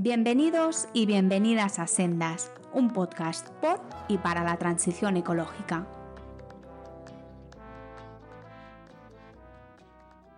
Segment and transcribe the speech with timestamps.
[0.00, 5.88] Bienvenidos y bienvenidas a Sendas, un podcast por y para la transición ecológica.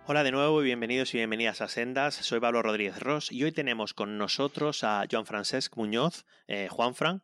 [0.07, 2.15] Hola de nuevo y bienvenidos y bienvenidas a Sendas.
[2.15, 7.21] Soy Pablo Rodríguez Ross y hoy tenemos con nosotros a Joan Francesc Muñoz, eh, Juanfran,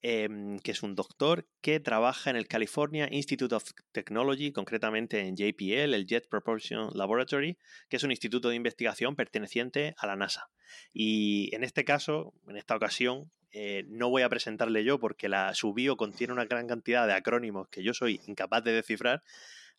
[0.00, 5.34] Em, que es un doctor que trabaja en el California Institute of Technology, concretamente en
[5.34, 10.50] JPL, el Jet Propulsion Laboratory, que es un instituto de investigación perteneciente a la NASA.
[10.92, 15.52] Y en este caso, en esta ocasión, eh, no voy a presentarle yo porque la,
[15.54, 19.24] su bio contiene una gran cantidad de acrónimos que yo soy incapaz de descifrar.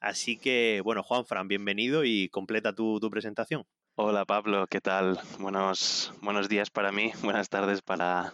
[0.01, 3.65] Así que, bueno, Juan Fran, bienvenido y completa tu, tu presentación.
[3.95, 5.19] Hola Pablo, ¿qué tal?
[5.39, 8.33] Buenos, buenos días para mí, buenas tardes para,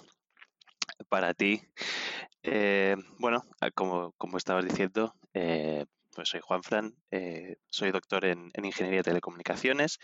[1.10, 1.62] para ti.
[2.44, 8.26] Eh, bueno, ah, como, como, estabas diciendo, eh, pues soy Juan Fran, eh, soy doctor
[8.26, 10.00] en, Ingeniería de Telecomunicaciones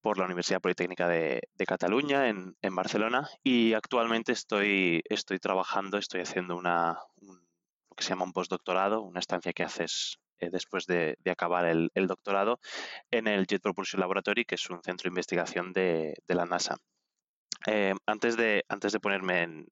[0.00, 6.56] por la Universidad Politécnica de, Cataluña en, Barcelona y actualmente estoy, estoy trabajando, estoy haciendo
[6.56, 11.90] una, lo que se llama un postdoctorado, una estancia que haces después de, acabar el,
[12.06, 12.60] doctorado
[13.10, 16.76] en el Jet Propulsion Laboratory, que es un centro de investigación de, la NASA.
[18.06, 19.68] antes, de, antes de ponerme en,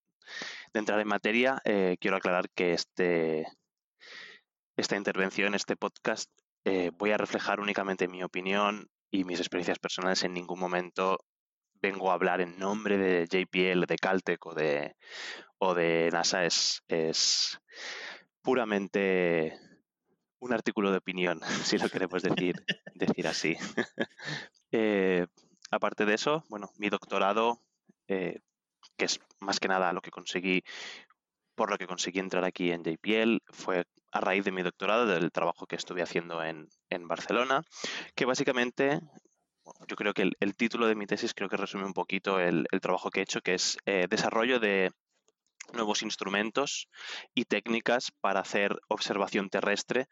[0.72, 3.46] de entrar en materia, eh, quiero aclarar que este,
[4.76, 6.30] esta intervención, este podcast,
[6.64, 10.22] eh, voy a reflejar únicamente mi opinión y mis experiencias personales.
[10.22, 11.18] En ningún momento
[11.80, 14.96] vengo a hablar en nombre de JPL, de Caltech o de,
[15.58, 16.44] o de NASA.
[16.44, 17.60] Es, es
[18.40, 19.58] puramente
[20.40, 22.64] un artículo de opinión, si lo queremos decir,
[22.94, 23.56] decir así.
[24.74, 25.26] Eh,
[25.70, 27.60] aparte de eso, bueno, mi doctorado
[28.96, 30.62] que es más que nada lo que conseguí,
[31.54, 35.32] por lo que conseguí entrar aquí en JPL, fue a raíz de mi doctorado, del
[35.32, 36.68] trabajo que estuve haciendo en,
[37.08, 37.62] Barcelona,
[38.14, 39.00] que básicamente
[39.88, 43.10] yo creo que el, título de mi tesis creo que resume un poquito el, trabajo
[43.10, 44.90] que he hecho, que es eh, desarrollo de
[45.72, 46.88] nuevos instrumentos
[47.34, 50.06] y técnicas para hacer observación terrestre,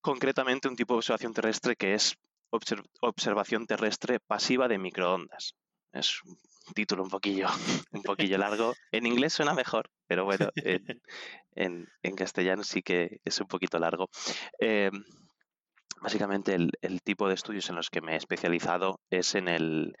[0.00, 2.16] concretamente un tipo de observación terrestre que es
[3.00, 5.54] observación terrestre pasiva de microondas.
[5.92, 6.36] Es un
[6.74, 7.48] título un poquillo,
[7.92, 8.74] un poquillo largo.
[8.92, 10.50] En inglés suena mejor, pero bueno,
[11.54, 11.86] en,
[12.16, 14.08] castellano sí que es un poquito largo.
[14.58, 15.04] Em,
[16.00, 19.96] básicamente el, tipo de estudios en los que me he especializado es en el,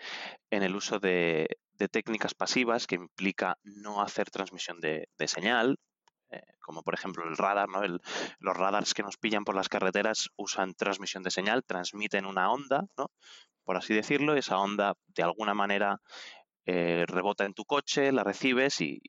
[0.50, 1.48] en el uso de,
[1.90, 5.78] técnicas pasivas que implica no hacer transmisión de, señal,
[6.30, 7.80] eh, como por ejemplo el radar, ¿no?
[7.82, 12.86] los radars que nos pillan por las carreteras usan transmisión de señal, transmiten una onda,
[12.96, 13.10] ¿no?
[13.64, 16.00] por así decirlo, esa onda de alguna manera
[16.66, 19.00] eh, rebota en tu coche, la recibes y,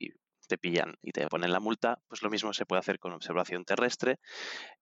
[0.48, 3.64] te pillan y te ponen la multa, pues lo mismo se puede hacer con observación
[3.64, 4.18] terrestre,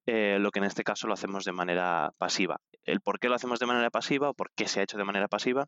[0.07, 2.61] eh, lo que en este caso lo hacemos de manera pasiva.
[2.83, 5.05] El por qué lo hacemos de manera pasiva o por qué se ha hecho de
[5.05, 5.67] manera pasiva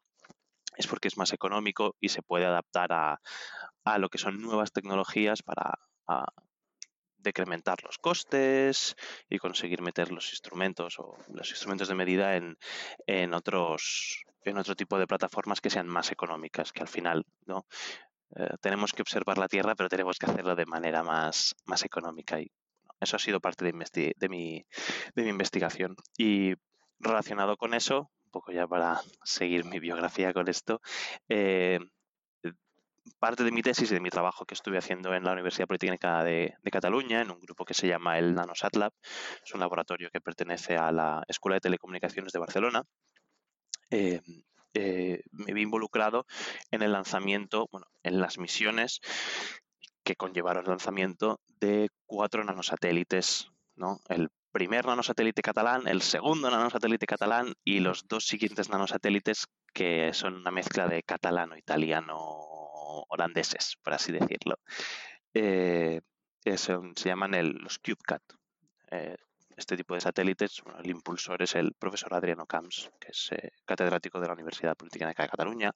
[0.77, 3.21] es porque es más económico y se puede adaptar a,
[3.99, 5.79] lo que son nuevas tecnologías para
[7.23, 8.97] decrementar los costes
[9.29, 12.59] y conseguir meter los instrumentos o los instrumentos de medida en,
[13.07, 17.67] en otros en otro tipo de plataformas que sean más económicas, que al final no
[18.37, 22.41] eh, tenemos que observar la Tierra, pero tenemos que hacerlo de manera más, más económica.
[22.41, 22.51] Y
[23.01, 24.65] eso ha sido parte de, de, mi,
[25.15, 25.97] de mi investigación.
[26.17, 26.55] Y
[26.99, 30.81] relacionado con eso, un poco ya para seguir mi biografía con esto,
[31.29, 31.79] eh,
[33.19, 36.23] parte de mi tesis y de mi trabajo que estuve haciendo en la Universidad Politécnica
[36.25, 38.93] de, Cataluña, en un grupo que se llama el NanoSat Lab,
[39.45, 42.83] es un laboratorio que pertenece a la Escuela de Telecomunicaciones de Barcelona.
[43.91, 44.21] Eh,
[44.75, 46.27] eh, me vi involucrado
[46.71, 49.01] en el lanzamiento, bueno, en las misiones
[50.03, 54.01] que conllevaron el lanzamiento de cuatro nanosatélites, ¿no?
[54.09, 60.37] El primer nanosatélite catalán, el segundo nanosatélite catalán y los dos siguientes nanosatélites que son
[60.37, 62.17] una mezcla de catalano-italiano
[63.09, 64.59] holandeses, por así decirlo.
[65.35, 66.01] Eh,
[66.45, 68.23] se llaman los CubeCat.
[68.91, 69.17] Eh,
[69.57, 74.19] este tipo de satélites, el impulsor es el profesor Adriano Camps, que es eh, catedrático
[74.19, 75.73] de la Universidad Política de Cataluña.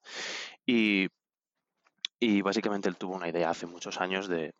[0.65, 1.07] Y,
[2.41, 4.53] básicamente él tuvo una idea hace muchos años de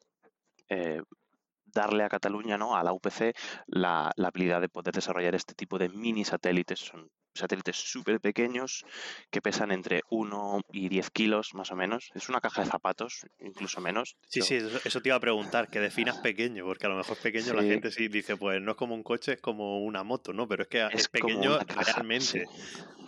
[1.66, 2.75] darle a Cataluña, ¿no?
[2.75, 3.36] a la UPC,
[3.68, 6.80] la, la, habilidad de poder desarrollar este tipo de mini satélites.
[6.80, 8.86] Son satélites súper pequeños
[9.30, 12.10] que pesan entre 1 y 10 kilos más o menos.
[12.16, 14.16] Es una caja de zapatos, incluso menos.
[14.28, 17.54] Sí, sí, eso, te iba a preguntar, que definas pequeño, porque a lo mejor pequeño
[17.54, 20.48] la gente sí dice, pues no es como un coche, es como una moto, ¿no?
[20.48, 22.45] Pero es que es, pequeño realmente.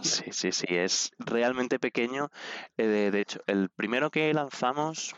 [0.02, 0.24] Sí.
[0.32, 0.52] sí.
[0.52, 2.32] sí, es realmente pequeño.
[2.78, 5.16] Eh, de, hecho, el primero que lanzamos,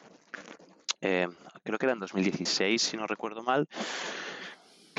[1.01, 1.27] eh,
[1.63, 3.67] creo que era en 2016, si no recuerdo mal,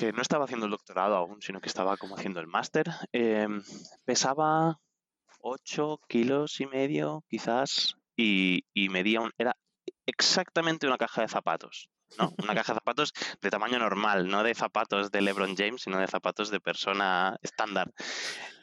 [0.02, 3.46] que no estaba haciendo el doctorado aún, sino que estaba como haciendo el máster, eh,
[4.04, 4.81] pesaba
[5.38, 9.56] 8 kilos y medio, quizás, y, y medía un, era
[10.04, 11.88] exactamente una caja de zapatos.
[12.19, 12.34] ¿no?
[12.43, 16.08] Una caja de zapatos de tamaño normal, no de zapatos de LeBron James, sino de
[16.08, 17.93] zapatos de persona estándar.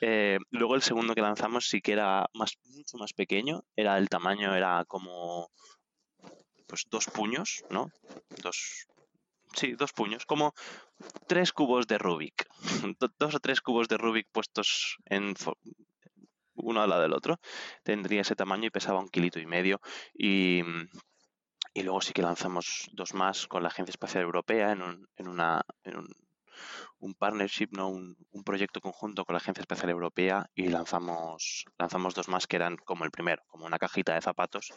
[0.02, 4.10] Eh, luego el segundo que lanzamos sí que era más, mucho más pequeño, era el
[4.10, 5.50] tamaño, era como
[6.68, 7.88] pues dos puños, ¿no?
[8.44, 8.88] Dos,
[9.56, 10.54] sí, dos puños, como
[11.28, 12.48] tres cubos de Rubik,
[13.20, 15.36] dos o tres cubos de Rubik puestos en
[16.56, 17.40] uno al lado del otro,
[17.84, 19.82] tendría ese tamaño y pesaba un kilito y medio.
[20.14, 20.62] Y
[21.74, 25.28] y luego sí que lanzamos dos más con la Agencia Espacial Europea en un, en
[25.28, 26.08] una, en un,
[27.00, 27.90] un partnership, ¿no?
[27.90, 32.56] Un, un, proyecto conjunto con la Agencia Espacial Europea y lanzamos, lanzamos dos más que
[32.56, 34.74] eran como el primero, como una cajita de zapatos,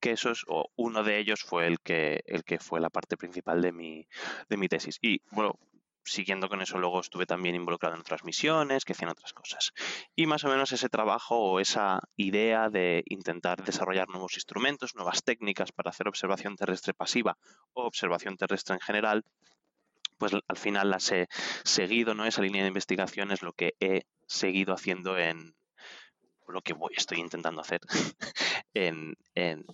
[0.00, 3.62] que esos, o uno de ellos fue el que, el que fue la parte principal
[3.62, 4.06] de mi,
[4.48, 4.98] de mi tesis.
[5.00, 5.58] Y bueno,
[6.04, 9.72] siguiendo con eso, luego estuve también involucrado en otras misiones que hacían otras cosas.
[10.14, 15.24] Y más o menos ese trabajo o esa idea de intentar desarrollar nuevos instrumentos, nuevas
[15.24, 17.36] técnicas para hacer observación terrestre pasiva
[17.72, 19.24] o observación terrestre en general,
[20.18, 21.26] pues al final las he
[21.64, 22.24] seguido, ¿no?
[22.24, 25.54] Esa línea de investigación es lo que he seguido haciendo en
[26.46, 27.80] lo que voy, estoy intentando hacer
[28.74, 29.64] en, en,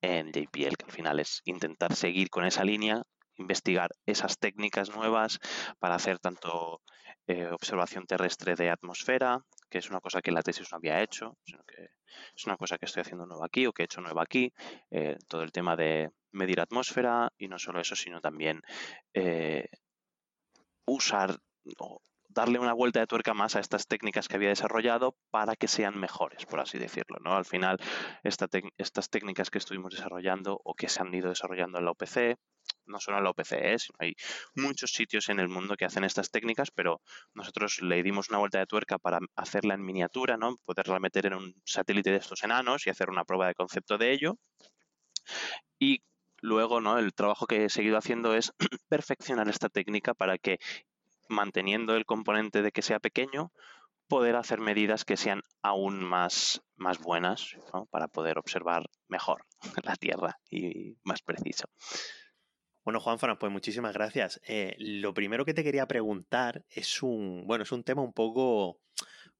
[0.00, 3.02] en JPL, que al final es intentar seguir con esa línea,
[3.36, 5.38] investigar esas técnicas nuevas
[5.78, 6.80] para hacer tanto
[7.26, 11.36] eh, observación terrestre de atmósfera, que es una cosa que la tesis no había hecho,
[11.44, 11.88] sino que
[12.36, 14.52] es una cosa que estoy haciendo nueva aquí o que he hecho nueva aquí,
[14.90, 18.60] eh, todo el tema de medir atmósfera y no solo eso, sino también
[19.14, 19.66] eh,
[20.86, 21.38] usar
[21.78, 22.00] o
[22.32, 25.98] darle una vuelta de tuerca más a estas técnicas que había desarrollado para que sean
[25.98, 27.18] mejores, por así decirlo.
[27.20, 27.36] ¿no?
[27.36, 27.78] Al final,
[28.22, 28.48] esta
[28.78, 32.36] estas técnicas que estuvimos desarrollando o que se han ido desarrollando en la OPC,
[32.86, 33.78] no solo en la OPC, ¿eh?
[33.78, 34.14] sino hay
[34.54, 37.00] muchos sitios en el mundo que hacen estas técnicas, pero
[37.34, 40.56] nosotros le dimos una vuelta de tuerca para hacerla en miniatura, ¿no?
[40.64, 44.12] poderla meter en un satélite de estos enanos y hacer una prueba de concepto de
[44.12, 44.38] ello.
[45.78, 46.02] Y
[46.42, 46.98] luego, ¿no?
[46.98, 48.52] El trabajo que he seguido haciendo es
[48.90, 50.58] perfeccionar esta técnica para que
[51.28, 53.52] manteniendo el componente de que sea pequeño,
[54.08, 57.56] poder hacer medidas que sean aún más, más buenas
[57.90, 59.46] para poder observar mejor
[59.84, 61.64] la Tierra y más preciso.
[62.84, 64.40] Bueno, Juanfran, pues muchísimas gracias.
[64.46, 68.80] Eh, lo primero que te quería preguntar es un, bueno, es un tema un poco,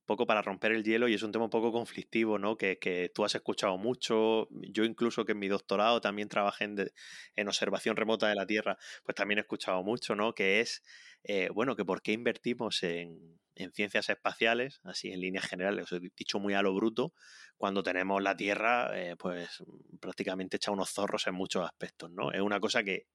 [0.06, 2.56] poco para romper el hielo y es un tema un poco conflictivo, ¿no?
[2.56, 4.48] Que, que tú has escuchado mucho.
[4.50, 6.90] Yo incluso que en mi doctorado también trabajé en,
[7.36, 10.34] en observación remota de la Tierra, pues también he escuchado mucho, ¿no?
[10.34, 10.82] Que es
[11.24, 13.40] eh, bueno, que por qué invertimos en,
[13.74, 17.12] ciencias espaciales, así en líneas generales, dicho muy a lo bruto,
[17.56, 19.62] cuando tenemos la Tierra, eh, pues
[20.00, 22.32] prácticamente hecha unos zorros en muchos aspectos, ¿no?
[22.32, 23.06] Es una cosa que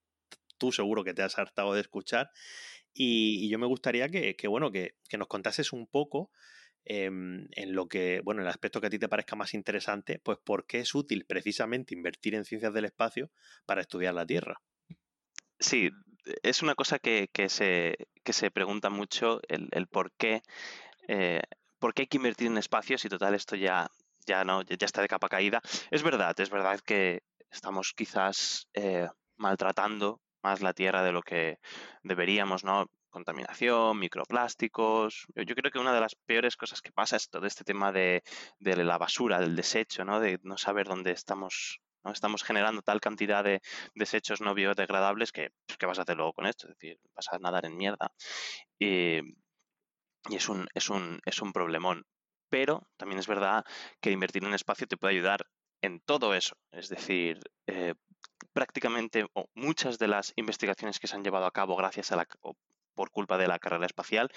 [0.58, 2.30] tú seguro que te has hartado de escuchar
[2.94, 6.32] y, yo me gustaría que, bueno, que, nos contases un poco
[6.90, 10.66] en lo que, bueno, el aspecto que a ti te parezca más interesante, pues por
[10.66, 13.30] qué es útil precisamente invertir en ciencias del espacio
[13.66, 14.62] para estudiar la Tierra.
[15.60, 15.90] Sí,
[16.44, 17.96] es una cosa que, se,
[18.26, 20.42] se pregunta mucho el, por qué.
[21.08, 21.42] Eh,
[21.80, 23.88] ¿Por qué hay que invertir en espacios y total esto ya,
[24.26, 25.62] ya no ya está de capa caída?
[25.92, 31.60] Es verdad, es verdad que estamos quizás eh, maltratando más la Tierra de lo que
[32.04, 32.90] deberíamos, ¿no?
[33.18, 35.26] Contaminación, microplásticos.
[35.36, 38.22] Yo, creo que una de las peores cosas que pasa es todo este tema de,
[38.60, 40.20] la basura, del desecho, ¿no?
[40.20, 41.80] De no saber dónde estamos
[42.14, 43.60] Estamos generando tal cantidad de
[43.94, 46.68] desechos no biodegradables que, pues, ¿qué vas a hacer luego con esto?
[46.68, 48.14] Es decir, vas a nadar en mierda.
[48.80, 49.20] Y,
[50.32, 52.06] es, un, es, un, es un problemón.
[52.50, 53.66] Pero también es verdad
[54.00, 55.48] que invertir en espacio te puede ayudar
[55.82, 56.56] en todo eso.
[56.72, 57.94] Es decir, eh,
[58.54, 62.26] prácticamente muchas de las investigaciones que se han llevado a cabo gracias a la,
[62.98, 64.30] por culpa de la carrera espacial,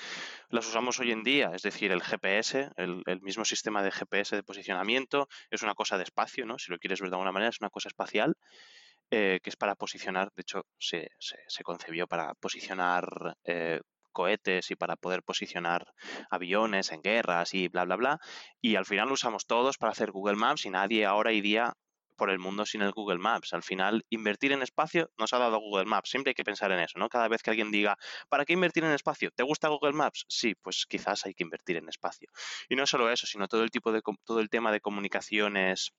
[0.51, 4.43] las usamos hoy en día, es decir, el GPS, el, mismo sistema de GPS de
[4.43, 6.59] posicionamiento, es una cosa de espacio, ¿no?
[6.59, 8.37] Si lo quieres ver de alguna manera, es una cosa espacial.
[9.13, 13.81] Eh, que es para posicionar, de hecho se, se, concebió para posicionar eh,
[14.13, 15.85] cohetes y para poder posicionar
[16.31, 18.21] aviones en guerras y bla, bla, bla.
[18.61, 21.75] Y al final lo usamos todos para hacer Google Maps y nadie ahora y día
[22.21, 23.55] por el mundo sin el Google Maps.
[23.55, 26.11] Al final, invertir en espacio nos ha dado Google Maps.
[26.11, 27.09] Siempre hay que pensar en eso, ¿no?
[27.09, 27.97] Cada vez que alguien diga,
[28.29, 29.31] ¿para qué invertir en espacio?
[29.31, 30.27] ¿Te gusta Google Maps?
[30.29, 32.29] Sí, pues quizás hay que invertir en espacio.
[32.69, 35.95] Y no solo eso, sino todo el tipo de todo el tema de comunicaciones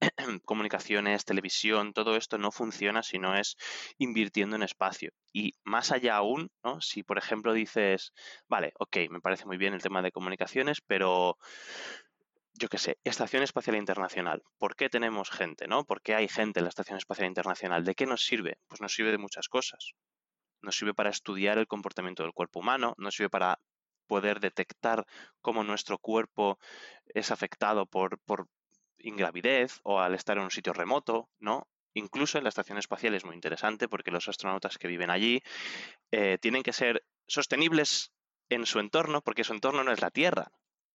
[0.44, 3.56] comunicaciones, televisión, todo esto no funciona si no es
[3.98, 5.10] invirtiendo en espacio.
[5.32, 6.80] Y más allá aún, ¿no?
[6.80, 8.12] si por ejemplo dices,
[8.46, 11.36] vale, ok, me parece muy bien el tema de comunicaciones, pero
[12.58, 14.42] yo qué sé, Estación Espacial Internacional.
[14.58, 15.84] ¿Por qué tenemos gente, no?
[15.84, 17.84] ¿Por qué hay gente en la Estación Espacial Internacional?
[17.84, 18.58] ¿De qué nos sirve?
[18.68, 19.92] Pues nos sirve de muchas cosas.
[20.62, 23.60] Nos sirve para estudiar el comportamiento del cuerpo humano, nos sirve para
[24.06, 25.04] poder detectar
[25.40, 26.58] cómo nuestro cuerpo
[27.06, 28.48] es afectado por, por
[28.98, 31.68] ingravidez o al estar en un sitio remoto, ¿no?
[31.94, 35.42] Incluso en la estación espacial es muy interesante porque los astronautas que viven allí
[36.10, 38.12] eh, tienen que ser sostenibles
[38.48, 40.52] en su entorno porque su entorno no es la Tierra.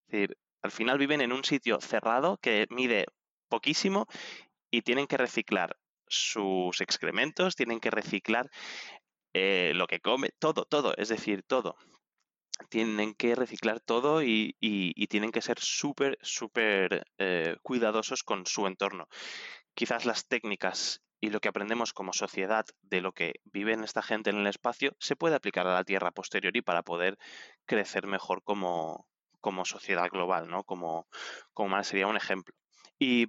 [0.08, 3.06] Es decir, al final viven en un sitio cerrado que mide
[3.50, 4.08] poquísimo
[4.72, 5.77] y tienen que reciclar
[6.08, 8.50] sus excrementos, tienen que reciclar
[9.34, 11.75] eh, lo que come, todo, todo, es decir, todo.
[12.70, 14.56] Tienen que reciclar todo y,
[15.10, 19.08] tienen que ser súper, súper eh, cuidadosos con su entorno.
[19.74, 24.30] Quizás las técnicas y lo que aprendemos como sociedad de lo que vive esta gente
[24.32, 27.18] en el espacio se puede aplicar a la Tierra posteriori para poder
[27.65, 29.08] crecer mejor como,
[29.41, 30.63] como sociedad global, ¿no?
[30.63, 31.07] Como,
[31.53, 32.55] como sería un ejemplo.
[32.98, 33.27] Y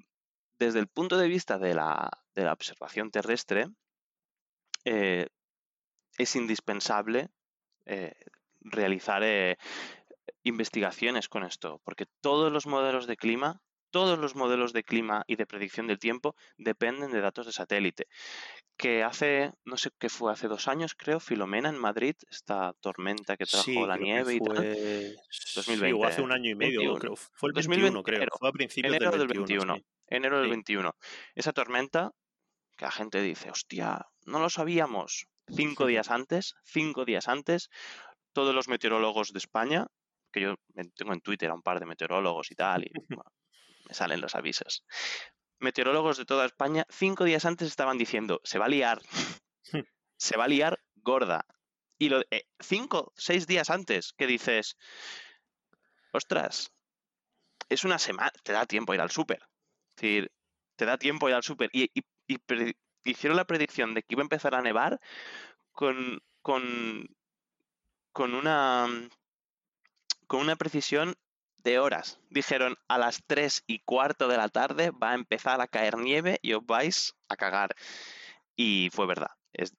[0.59, 2.09] desde el punto de vista de la,
[2.53, 3.67] observación terrestre,
[4.85, 5.27] eh,
[6.19, 7.31] es indispensable
[7.87, 8.15] eh,
[8.61, 9.57] realizar eh,
[10.45, 13.61] investigaciones con esto, porque todos los modelos de clima,
[13.93, 18.09] todos los modelos de clima y de predicción del tiempo dependen de datos de satélite.
[18.77, 23.37] Que hace, no sé qué fue, hace dos años creo, Filomena en Madrid, esta tormenta
[23.37, 24.57] que trajo la nieve y tal.
[25.55, 25.97] 2020.
[25.97, 27.15] Sí, hace un año y medio, creo.
[27.15, 28.27] Fue el 21, creo.
[28.37, 29.77] Fue a principios del 21
[30.13, 30.95] enero del 21.
[31.35, 32.13] Esa tormenta,
[32.77, 35.27] que la gente dice, hostia, no lo sabíamos.
[35.49, 37.71] Cinco días antes, cinco días antes,
[38.33, 39.87] todos los meteorólogos de España,
[40.33, 40.55] que yo
[40.95, 42.93] tengo en Twitter a un par de meteorólogos y tal, y
[43.93, 44.85] salen los avisos.
[45.59, 49.01] Meteorólogos de toda España, cinco días antes estaban diciendo, se va a liar,
[50.17, 51.47] se va a liar gorda.
[51.99, 54.77] Y lo, eh, cinco, seis días antes, que dices,
[56.13, 56.73] ostras,
[57.69, 59.41] es una semana, te da tiempo a ir al súper.
[59.97, 60.33] Es decir,
[60.77, 61.71] te da tiempo ir al súper.
[61.73, 61.91] Y,
[63.05, 65.01] hicieron la predicción de que iba a empezar a nevar
[65.73, 67.07] con, con,
[68.13, 68.89] con una
[70.27, 71.15] con una precisión
[71.63, 72.21] de horas.
[72.31, 76.39] Dijeron a las 3 y cuarto de la tarde va a empezar a caer nieve
[76.43, 77.75] y os vais a cagar.
[78.57, 79.31] Y fue verdad.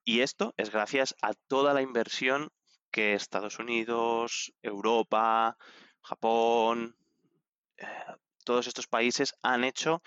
[0.06, 2.50] y esto es gracias a toda la inversión
[2.92, 5.58] que Estados Unidos, Europa,
[6.02, 6.96] Japón,
[7.78, 7.88] eh,
[8.46, 10.02] todos estos países han hecho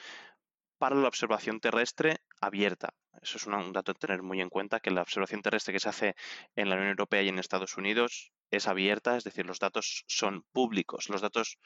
[0.79, 2.95] para la observación terrestre abierta.
[3.23, 5.89] Eso es un dato a tener muy en cuenta, que la observación terrestre que se
[5.89, 6.17] hace
[6.55, 10.45] en la Unión Europea y en Estados Unidos es abierta, es decir, los datos son
[10.53, 11.09] públicos.
[11.09, 11.59] Los datos,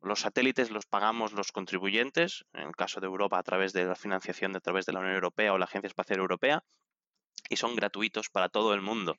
[0.00, 3.94] los satélites los pagamos los contribuyentes, en el caso de Europa a través de la
[3.94, 6.64] financiación de a través de la Unión Europea o la Agencia Espacial Europea,
[7.48, 9.16] y son gratuitos para todo el mundo.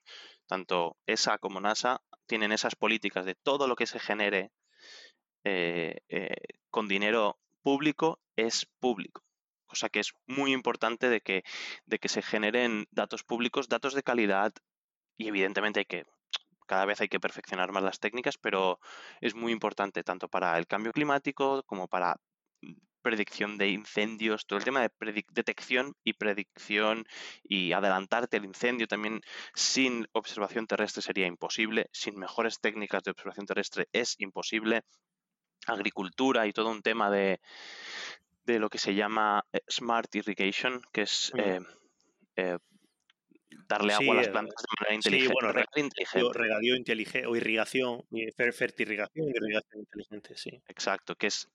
[0.48, 4.52] Tanto ESA como NASA tienen esas políticas de todo lo que se genere
[5.44, 6.36] eh, eh,
[6.70, 9.24] con dinero público es público.
[9.66, 11.44] Cosa que es muy importante de que,
[11.86, 14.54] de que se generen datos públicos, datos de calidad
[15.18, 16.06] y evidentemente hay que
[16.72, 18.80] cada vez hay que perfeccionar más las técnicas, pero
[19.20, 22.16] es muy importante tanto para el cambio climático como para
[22.62, 27.06] mm, predicción de incendios, todo el tema de detección y predicción
[27.44, 29.20] y adelantarte el incendio también
[29.54, 34.84] sin observación terrestre sería imposible, sin mejores técnicas de observación terrestre es imposible.
[35.68, 37.42] Agricultura y todo un tema de,
[38.46, 41.60] de lo que se llama eh, smart irrigation, que es eh,
[42.38, 42.58] eh,
[43.72, 45.34] darle agua a las plantas de manera inteligente.
[46.06, 48.04] Sí, bueno, regadío, inteligente o irrigación,
[48.54, 50.62] fertirrigación y irrigación inteligente, sí.
[50.68, 51.50] Exacto, que es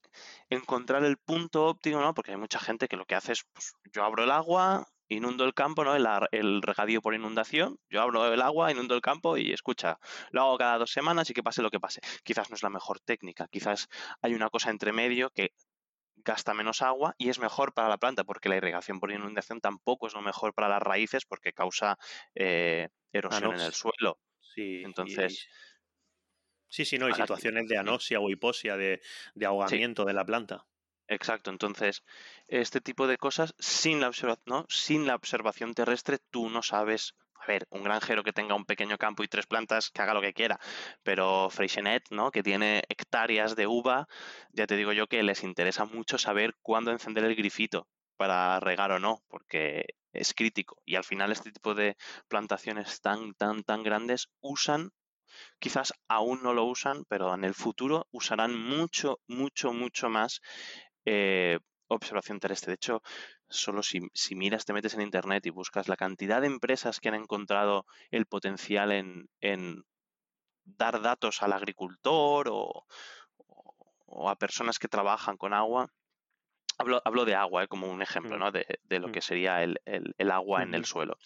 [0.48, 2.14] encontrar el punto óptimo, ¿no?
[2.14, 5.44] Porque hay mucha gente que lo que hace es, pues, yo abro el agua, inundo
[5.44, 5.94] el campo, ¿no?
[5.94, 9.98] El, el, regadío por inundación, yo abro el agua, inundo el campo y escucha,
[10.30, 12.00] lo hago cada dos semanas y que pase lo que pase.
[12.24, 13.88] Quizás no es la mejor técnica, quizás
[14.22, 15.52] hay una cosa entre medio que
[16.26, 20.08] gasta menos agua y es mejor para la planta porque la irrigación por inundación tampoco
[20.08, 21.96] es lo mejor para las raíces porque causa
[22.34, 24.18] eh, erosión en el suelo.
[24.40, 25.48] Sí, entonces...
[26.68, 29.00] Sí, sí, no, hay situaciones de anoxia o hiposia, de,
[29.46, 30.66] ahogamiento de la planta.
[31.06, 32.02] Exacto, entonces
[32.48, 34.10] este tipo de cosas sin la,
[34.46, 34.66] ¿no?
[34.68, 37.14] sin la observación terrestre tú no sabes
[37.46, 40.20] a ver, un granjero que tenga un pequeño campo y tres plantas, que haga lo
[40.20, 40.58] que quiera,
[41.02, 42.30] pero Freixenet, ¿no?
[42.30, 44.08] que tiene hectáreas de uva,
[44.52, 47.86] ya te digo yo que les interesa mucho saber cuándo encender el grifito
[48.16, 50.76] para regar o no, porque es crítico.
[50.84, 51.96] Y al final este tipo de
[52.28, 54.90] plantaciones tan, tan, tan grandes usan,
[55.60, 60.40] quizás aún no lo usan, pero en el futuro usarán mucho, mucho, mucho más
[61.04, 62.70] eh, observación terrestre.
[62.70, 63.02] De hecho,
[63.48, 64.00] solo si,
[64.34, 68.26] miras, te metes en Internet y buscas la cantidad de empresas que han encontrado el
[68.26, 69.84] potencial en,
[70.64, 72.84] dar datos al agricultor o,
[74.28, 75.88] a personas que trabajan con agua.
[76.78, 78.38] Hablo, hablo de agua eh, como un ejemplo mm.
[78.38, 78.52] ¿no?
[78.52, 79.12] de, lo mm.
[79.12, 79.78] que sería el,
[80.30, 81.16] agua en el suelo.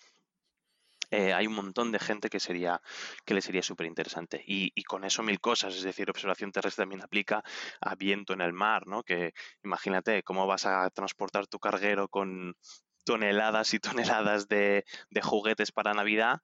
[1.11, 2.81] Eh, hay un montón de gente que sería
[3.25, 4.43] que le sería súper interesante.
[4.47, 7.43] Y, con eso mil cosas, es decir, observación terrestre también aplica
[7.81, 9.03] a viento en el mar, ¿no?
[9.03, 12.57] Que imagínate cómo vas a transportar tu carguero con
[13.05, 16.41] toneladas y toneladas de, de juguetes para Navidad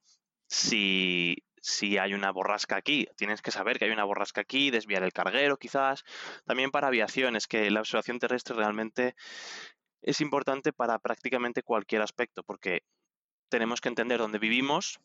[0.49, 3.07] si, si hay una borrasca aquí.
[3.17, 6.05] Tienes que saber que hay una borrasca aquí, desviar el carguero quizás.
[6.45, 9.15] También para aviación, es que la observación terrestre realmente
[10.03, 12.83] es importante para prácticamente cualquier aspecto, porque
[13.49, 15.01] tenemos que entender dónde vivimos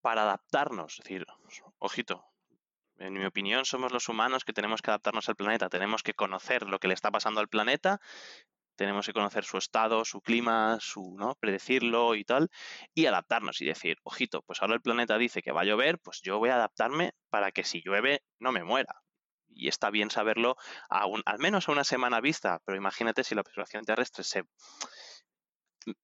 [0.00, 0.98] para adaptarnos.
[0.98, 1.26] Es decir,
[1.78, 2.24] ojito,
[2.98, 5.68] en mi opinión, somos los humanos que tenemos que adaptarnos al planeta.
[5.68, 8.00] Tenemos que conocer lo que le está pasando al planeta,
[8.78, 11.34] tenemos que conocer su estado, su clima, su, ¿no?
[11.34, 12.48] predecirlo y tal,
[12.94, 16.22] y adaptarnos y decir, ojito, pues ahora el planeta dice que va a llover, pues
[16.22, 19.02] yo voy a adaptarme para que si llueve no me muera.
[19.48, 20.56] Y está bien saberlo
[20.88, 24.44] al menos a una semana vista, pero imagínate si la observación terrestre se,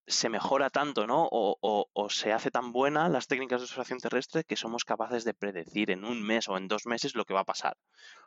[0.06, 1.28] se mejora tanto, ¿no?
[1.30, 5.90] O, se hace tan buena las técnicas de observación terrestre que somos capaces de predecir
[5.90, 7.76] en un mes o en dos meses lo que va a pasar.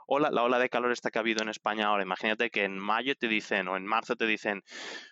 [0.07, 2.03] O la, ola de calor esta que ha habido en España ahora.
[2.03, 4.63] Imagínate que en mayo te dicen o en marzo te dicen,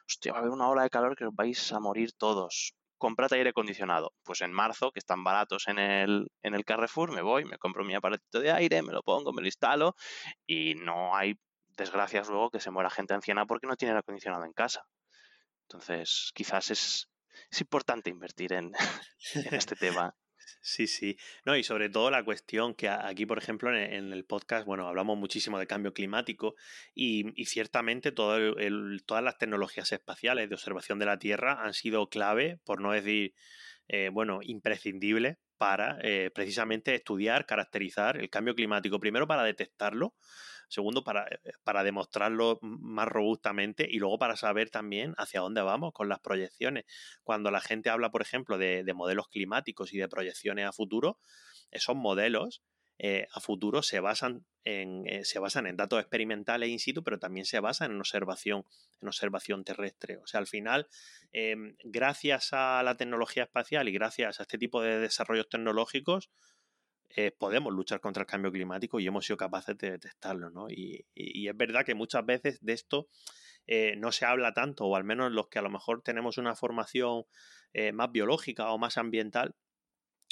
[0.08, 2.74] hostia, va a haber una ola de calor que os vais a morir todos.
[2.98, 4.14] Comprad aire acondicionado.
[4.24, 7.84] Pues en marzo, que están baratos en el, en el Carrefour, me voy, me compro
[7.84, 9.96] mi aparatito de aire, me lo pongo, me lo instalo
[10.48, 11.38] y no hay
[11.78, 14.86] desgracias luego que se muera gente anciana porque no tiene aire acondicionado en casa.
[15.68, 17.12] Entonces, quizás es,
[17.60, 18.72] importante invertir en,
[19.52, 20.16] este tema.
[20.62, 21.18] Sí, sí.
[21.46, 25.18] No, y sobre todo la cuestión que aquí, por ejemplo, en, el podcast, bueno, hablamos
[25.18, 26.56] muchísimo de cambio climático
[26.94, 32.82] y, ciertamente todas las tecnologías espaciales de observación de la Tierra han sido clave, por
[32.82, 33.34] no decir,
[33.88, 39.00] eh, bueno, imprescindibles para eh, precisamente estudiar, caracterizar el cambio climático.
[39.00, 40.16] Primero para detectarlo,
[40.76, 45.94] Segundo, para, eh, para demostrarlo más robustamente y luego para saber también hacia dónde vamos
[45.94, 46.84] con las proyecciones.
[47.24, 51.18] Cuando la gente habla, por ejemplo, de, modelos climáticos y de proyecciones a futuro,
[51.72, 52.62] esos modelos
[53.00, 57.20] eh, a futuro se basan en, eh, se basan en datos experimentales in situ, pero
[57.20, 58.66] también se basan en observación,
[59.02, 60.18] en observación terrestre.
[60.18, 60.90] O sea, al final,
[61.32, 66.32] em, gracias a la tecnología espacial y gracias a este tipo de desarrollos tecnológicos,
[67.10, 70.70] eh, podemos luchar contra el cambio climático y hemos sido capaces de detectarlo, ¿no?
[70.70, 73.08] Y, es verdad que muchas veces de esto
[73.68, 76.56] eh, no se habla tanto, o al menos los que a lo mejor tenemos una
[76.56, 77.24] formación
[77.74, 79.56] eh, más biológica o más ambiental,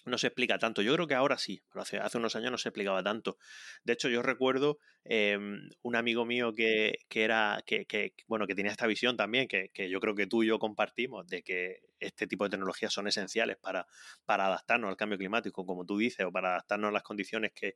[0.06, 0.82] no se explica tanto.
[0.82, 3.38] Yo creo que ahora sí, pero hace, unos años no se explicaba tanto.
[3.84, 8.88] De hecho, yo recuerdo em, un amigo mío que, era, que, bueno, que tenía esta
[8.88, 12.52] visión también, que, yo creo que tú y yo compartimos, de que este tipo de
[12.52, 13.88] tecnologías son esenciales para,
[14.26, 17.76] para adaptarnos al cambio climático, como tú dices, o para adaptarnos a las condiciones que,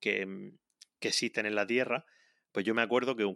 [0.00, 0.26] que
[1.00, 2.04] existen en la Tierra
[2.56, 3.30] pues yo me acuerdo que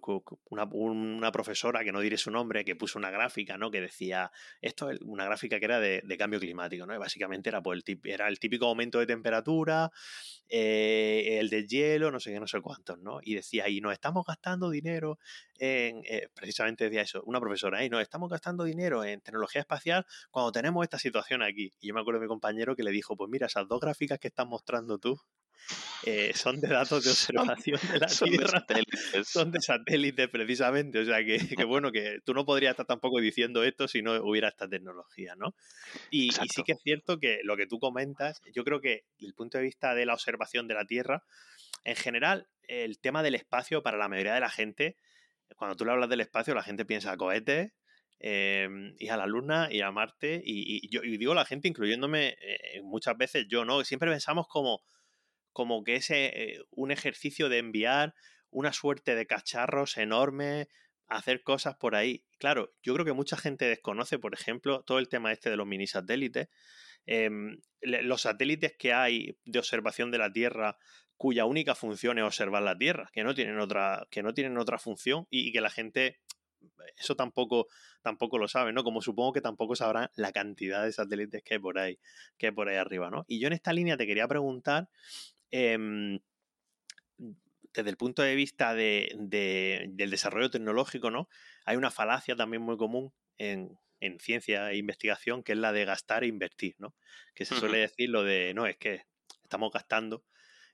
[0.49, 3.71] una, profesora, que no diré su nombre, que puso una gráfica, ¿no?
[3.71, 6.95] Que decía, esto es una gráfica que era de, cambio climático, ¿no?
[6.95, 9.91] Y básicamente era, pues, el, era el típico aumento de temperatura,
[10.49, 13.19] eh, el de hielo, no sé qué, no sé cuántos, ¿no?
[13.23, 15.19] Y decía, y nos estamos gastando dinero
[15.59, 20.07] en, eh, precisamente decía eso, una profesora, y nos estamos gastando dinero en tecnología espacial
[20.31, 21.75] cuando tenemos esta situación aquí.
[21.79, 24.19] Y yo me acuerdo de mi compañero que le dijo, pues mira, esas dos gráficas
[24.19, 25.21] que estás mostrando tú,
[26.05, 28.45] eh, son de datos de observación de la son Tierra.
[28.45, 29.29] De satélites.
[29.29, 31.01] Son de satélites, precisamente.
[31.01, 34.49] O sea, que, bueno, que tú no podrías estar tampoco diciendo esto si no hubiera
[34.49, 35.55] esta tecnología, ¿no?
[36.11, 39.35] Y, sí que es cierto que lo que tú comentas, yo creo que desde el
[39.35, 41.23] punto de vista de la observación de la Tierra,
[41.85, 44.97] en general, el tema del espacio para la mayoría de la gente,
[45.57, 47.73] cuando tú le hablas del espacio, la gente piensa cohetes,
[48.23, 48.69] eh,
[48.99, 50.41] y a la Luna y a Marte.
[50.45, 53.83] Y, yo digo la gente, incluyéndome eh, muchas veces yo, ¿no?
[53.83, 54.83] Siempre pensamos como
[55.61, 58.15] como que es eh, un ejercicio de enviar
[58.49, 60.69] una suerte de cacharros enormes,
[61.07, 62.25] hacer cosas por ahí.
[62.39, 65.67] Claro, yo creo que mucha gente desconoce, por ejemplo, todo el tema este de los
[65.67, 66.49] mini satélites.
[67.05, 70.79] Em, los satélites que hay de observación de la Tierra
[71.19, 74.79] cuya única función es observar la Tierra, que no tienen otra, que no tienen otra
[74.79, 76.21] función y, que la gente
[76.97, 77.67] eso tampoco,
[78.01, 78.83] tampoco lo sabe, ¿no?
[78.83, 81.99] Como supongo que tampoco sabrán la cantidad de satélites que hay por ahí,
[82.39, 83.27] que hay por ahí arriba, ¿no?
[83.29, 84.89] Y yo en esta línea te quería preguntar
[85.51, 86.21] Em,
[87.73, 91.29] desde el punto de vista de, del desarrollo tecnológico, ¿no?
[91.65, 93.79] Hay una falacia también muy común en,
[94.19, 96.95] ciencia e investigación que es la de gastar e invertir, ¿no?
[97.35, 99.03] Que se suele decir lo de, no, es que
[99.43, 100.25] estamos gastando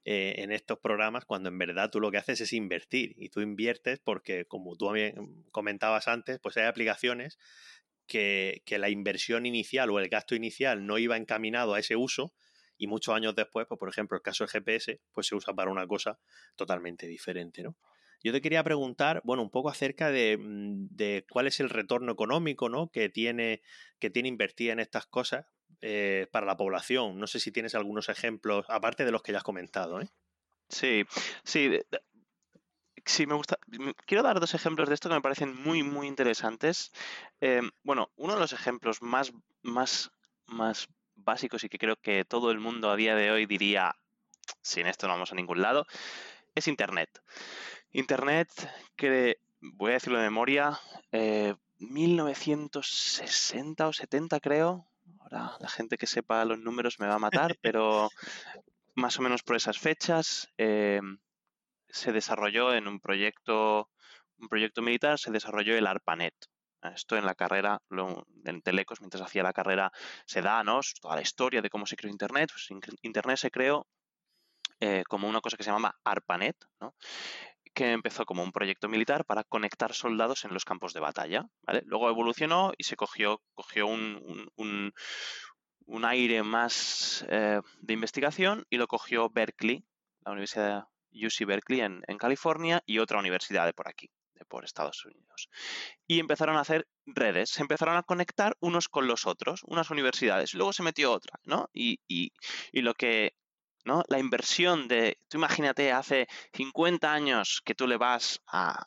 [0.04, 3.40] eh, en estos programas cuando en verdad tú lo que haces es invertir y tú
[3.40, 4.92] inviertes porque, como tú
[5.50, 7.38] comentabas antes, pues hay aplicaciones
[8.06, 12.32] que, que la inversión inicial o el gasto inicial no iba encaminado a ese uso,
[12.78, 15.70] y muchos años después, pues por ejemplo, el caso del GPS, pues se usa para
[15.70, 16.18] una cosa
[16.56, 17.76] totalmente diferente, ¿no?
[18.22, 20.88] Yo te quería preguntar, bueno, un poco acerca de, mm,
[21.30, 22.88] cuál es el retorno económico, ¿no?
[22.90, 23.62] Que tiene,
[23.98, 25.46] que tiene invertir en estas cosas.
[25.82, 27.18] eh, para la población.
[27.18, 30.00] No sé si tienes algunos ejemplos, aparte de los que ya has comentado.
[30.00, 30.08] ¿eh?
[30.68, 31.04] Sí,
[31.44, 31.80] sí.
[33.04, 33.58] Sí, me gusta.
[34.06, 36.90] Quiero dar dos ejemplos de esto que me parecen muy, muy interesantes.
[37.40, 40.10] Em, bueno, uno de los ejemplos más, más,
[40.46, 43.96] más básicos y que creo que todo el mundo a día de hoy diría,
[44.62, 45.86] sin esto no vamos a ningún lado,
[46.54, 47.10] es Internet.
[47.90, 48.48] Internet,
[48.96, 50.78] que voy a decirlo de memoria,
[51.78, 54.86] 1960 eh, o 70 creo.
[55.20, 58.10] Ahora la gente que sepa los números me va a matar, pero
[58.94, 61.00] más o menos por esas fechas eh,
[61.88, 63.88] se desarrolló en un proyecto,
[64.38, 66.34] un proyecto militar, se desarrolló el ARPANET.
[66.94, 67.80] Esto en la carrera,
[68.44, 69.90] en Telecos, mientras hacía la carrera,
[70.26, 70.80] se da, ¿no?
[71.00, 72.50] Toda la historia de cómo se creó Internet.
[72.52, 72.68] Pues
[73.02, 73.86] Internet se creó
[74.80, 76.56] eh, como una cosa que se llama ARPANET,
[77.74, 81.46] que empezó como un proyecto militar para conectar soldados en los campos de batalla.
[81.84, 88.86] Luego evolucionó y se cogió, cogió un, un, aire más eh, de investigación y lo
[88.86, 89.84] cogió Berkeley,
[90.24, 94.10] la Universidad UC Berkeley en, California y otra universidad de por aquí,
[94.44, 95.48] por Estados Unidos.
[96.06, 100.54] Y empezaron a hacer redes, se empezaron a conectar unos con los otros, unas universidades.
[100.54, 101.68] Luego se metió otra, ¿no?
[101.72, 102.32] Y, y,
[102.72, 103.34] y lo que
[103.86, 104.02] ¿no?
[104.08, 108.86] La inversión de, tú imagínate, hace 50 años que tú le vas a,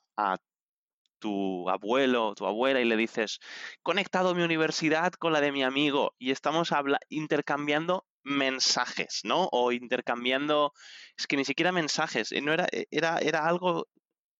[1.19, 3.39] tu abuelo, tu abuela y le dices,
[3.83, 6.71] conectado mi universidad con la de mi amigo y estamos
[7.09, 9.49] intercambiando mensajes, ¿no?
[9.51, 10.73] O intercambiando,
[11.17, 13.87] es que ni siquiera mensajes, eh, no era, eh, era, era algo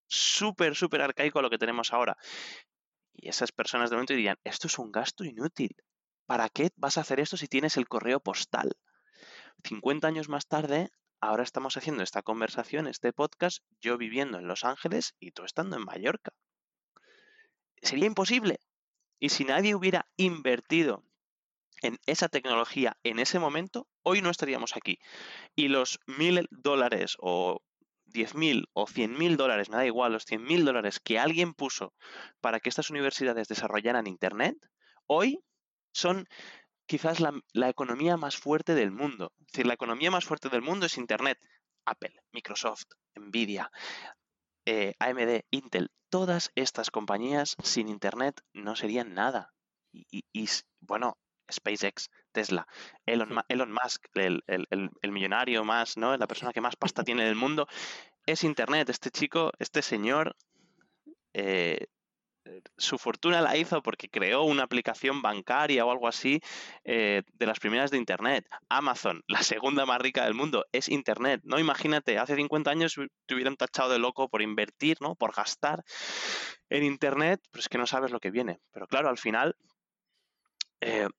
[0.10, 2.18] súper, súper arcaico lo que tenemos ahora.
[3.14, 5.76] Y esas personas de momento dirían, esto es un gasto inútil.
[6.26, 8.78] ¿Para qué vas a hacer esto si tienes el correo postal?
[9.64, 10.90] 50 años más tarde,
[11.22, 15.76] ahora estamos haciendo esta conversación, este podcast, yo viviendo en Los Ángeles y tú estando
[15.76, 16.32] en Mallorca.
[17.82, 18.60] Sería imposible.
[19.20, 21.04] Y si nadie hubiera invertido
[21.82, 25.00] en esa tecnología en ese momento, hoy no estaríamos aquí.
[25.56, 27.62] Y los mil dólares o
[28.12, 31.54] diez mil o cien mil dólares, me da igual, los cien mil dólares que alguien
[31.54, 31.94] puso
[32.42, 34.58] para que estas universidades desarrollaran Internet,
[35.08, 35.40] hoy
[35.94, 36.28] son
[36.86, 39.32] quizás la, economía más fuerte del mundo.
[39.40, 41.38] Es decir, la economía más fuerte del mundo es Internet.
[41.86, 43.72] Apple, Microsoft, Nvidia,
[44.66, 49.54] eh, AMD, Intel, todas estas compañías sin Internet no serían nada.
[49.92, 50.48] Y,
[50.82, 51.18] bueno,
[51.52, 52.66] SpaceX, Tesla,
[53.06, 56.16] Elon, Musk, el, millonario más, ¿no?
[56.16, 57.68] La persona que más pasta tiene en el mundo,
[58.26, 58.88] es Internet.
[58.90, 60.38] Este chico, este señor,
[61.34, 61.88] eh,
[62.78, 66.40] su fortuna la hizo porque creó una aplicación bancaria o algo así
[66.86, 68.48] eh, de las primeras de Internet.
[68.70, 71.42] Amazon, la segunda más rica del mundo, es Internet.
[71.44, 75.16] No imagínate, hace 50 años te hubieran tachado de loco por invertir, ¿no?
[75.16, 75.84] por gastar
[76.70, 78.62] en Internet, pero es que no sabes lo que viene.
[78.72, 79.58] Pero claro, al final,
[80.80, 81.10] eh,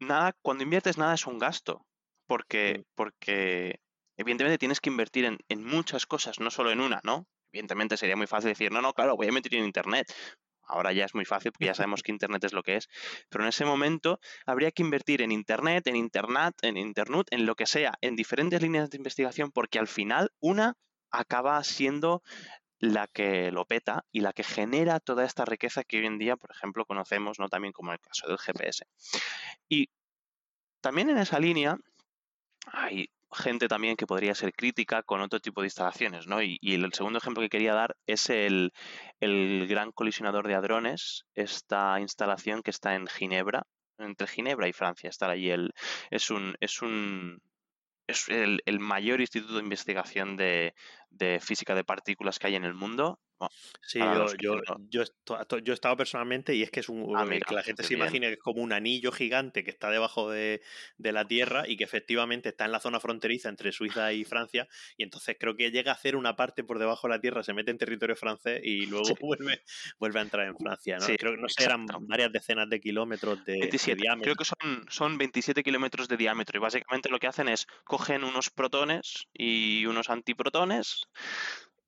[0.00, 1.86] nada, cuando inviertes nada es un gasto,
[2.26, 3.80] porque, porque
[4.16, 7.26] evidentemente tienes que invertir en, en muchas cosas, no solo en una, ¿no?
[7.52, 10.12] Evidentemente sería muy fácil decir, no, no, claro, voy a invertir en Internet.
[10.68, 12.88] Ahora ya es muy fácil porque ya sabemos que Internet es lo que es.
[13.30, 17.54] Pero en ese momento habría que invertir en Internet, en Internet, en Internet, en lo
[17.54, 20.74] que sea, en diferentes líneas de investigación, porque al final una
[21.10, 22.22] acaba siendo
[22.78, 26.36] la que lo peta y la que genera toda esta riqueza que hoy en día,
[26.36, 27.48] por ejemplo, conocemos, ¿no?
[27.48, 28.86] También como el caso del GPS.
[29.68, 29.88] Y
[30.80, 31.78] también en esa línea
[32.66, 36.42] hay gente también que podría ser crítica con otro tipo de instalaciones, ¿no?
[36.42, 38.72] Y, el segundo ejemplo que quería dar es el,
[39.20, 43.66] gran colisionador de hadrones, esta instalación que está en Ginebra,
[43.98, 45.74] entre Ginebra y Francia, está allí el,
[46.10, 47.42] es un, es un
[48.08, 50.74] es el, mayor instituto de investigación de,
[51.10, 53.20] de, física de partículas que hay en el mundo
[53.80, 57.62] sí, yo, yo, yo, he estado personalmente y es que es un ah, que la
[57.62, 60.60] gente se imagina que es como un anillo gigante que está debajo de,
[60.98, 65.02] la Tierra y que efectivamente está en la zona fronteriza entre Suiza y Francia y
[65.02, 67.70] entonces creo que llega a hacer una parte por debajo de la Tierra, se mete
[67.70, 69.62] en territorio francés y luego vuelve,
[69.98, 70.98] vuelve a entrar en Francia.
[70.98, 71.06] ¿no?
[71.06, 74.22] creo que no sé, eran varias decenas de kilómetros de, diámetro.
[74.22, 78.24] Creo que son, son 27 kilómetros de diámetro y básicamente lo que hacen es cogen
[78.24, 81.08] unos protones y unos antiprotones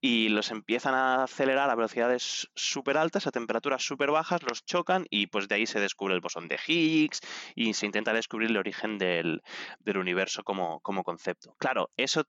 [0.00, 5.06] y los empiezan a acelerar a velocidades súper altas, a temperaturas súper bajas, los chocan
[5.10, 7.20] y pues de ahí se descubre el bosón de Higgs
[7.54, 9.42] y se intenta descubrir el origen del,
[9.84, 11.54] universo como, como, concepto.
[11.58, 12.24] Claro, eso,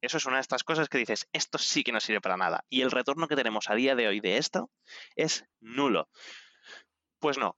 [0.00, 2.64] eso es una de estas cosas que dices, esto sí que no sirve para nada.
[2.70, 4.70] Y el retorno que tenemos a día de hoy de esto
[5.14, 6.08] es nulo.
[7.18, 7.56] Pues no.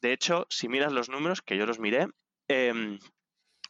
[0.00, 2.06] De hecho, si miras los números, que yo los miré,
[2.48, 2.98] em,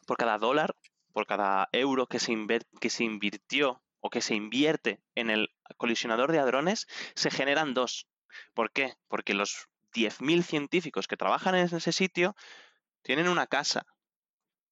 [0.07, 0.75] por cada dólar,
[1.11, 2.33] por cada euro que se,
[2.79, 8.07] que se invirtió o que se invierte en el colisionador de hadrones, se generan dos.
[8.53, 8.93] ¿Por qué?
[9.07, 12.35] Porque los 10.000 científicos que trabajan en ese sitio
[13.01, 13.83] tienen una casa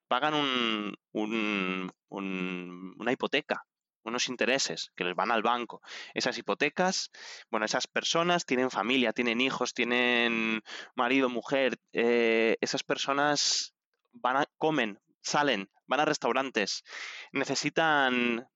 [0.08, 3.66] pagan un, una hipoteca,
[4.04, 5.82] unos intereses que les van al banco.
[6.14, 7.10] Esas hipotecas,
[7.50, 10.62] bueno, esas personas tienen familia, tienen hijos, tienen
[10.94, 13.74] marido, mujer, eh, esas personas
[14.12, 16.84] van a, comen, salen, van a restaurantes,
[17.32, 18.48] necesitan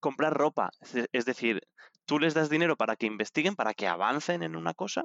[0.00, 0.70] comprar ropa,
[1.12, 1.62] es decir,
[2.04, 5.04] tú les das dinero para que investiguen, para que avancen en una cosa,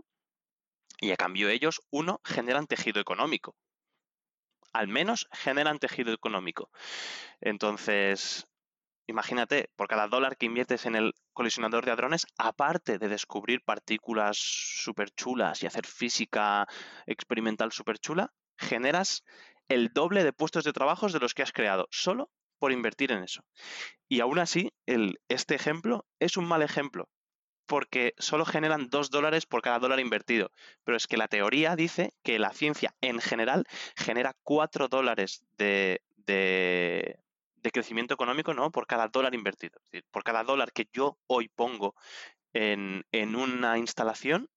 [1.00, 3.56] y a cambio ellos, uno, generan tejido económico.
[4.72, 6.70] Al menos generan tejido económico.
[7.42, 8.48] Entonces,
[9.06, 14.38] imagínate, por cada dólar que inviertes en el colisionador de hadrones, aparte de descubrir partículas
[14.38, 16.68] súper chulas y hacer física
[17.06, 19.24] experimental súper chula, generas
[19.68, 22.32] el doble de puestos de trabajo de los que has creado, solo
[22.64, 23.44] por invertir en eso.
[24.08, 24.72] Y aún así,
[25.28, 27.10] este ejemplo es un mal ejemplo,
[27.66, 30.50] porque solo generan dos dólares por cada dólar invertido.
[30.86, 33.66] Pero es que la teoría dice que la ciencia en general
[33.98, 37.20] genera cuatro dólares de, de,
[37.74, 38.72] crecimiento económico ¿no?
[38.72, 39.82] por cada dólar invertido.
[39.82, 41.96] Es decir, por cada dólar que yo hoy pongo
[42.54, 44.50] en, en una instalación,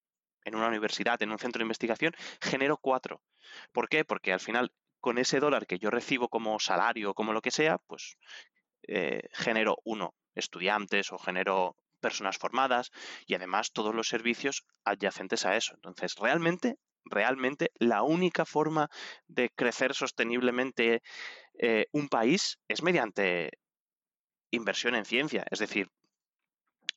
[0.45, 3.21] en una universidad, en un centro de investigación, genero cuatro.
[3.73, 4.05] ¿Por qué?
[4.05, 4.71] Porque al final
[5.07, 8.16] con ese dólar que yo recibo como salario o como lo que sea, pues
[8.88, 12.90] eh, genero uno, estudiantes o genero personas formadas
[13.25, 15.75] y además todos los servicios adyacentes a eso.
[15.77, 18.88] Entonces, realmente, realmente la única forma
[19.29, 21.03] de crecer sosteniblemente
[21.57, 23.51] eh, un país es mediante
[24.51, 25.45] inversión en ciencia.
[25.53, 25.88] Es decir,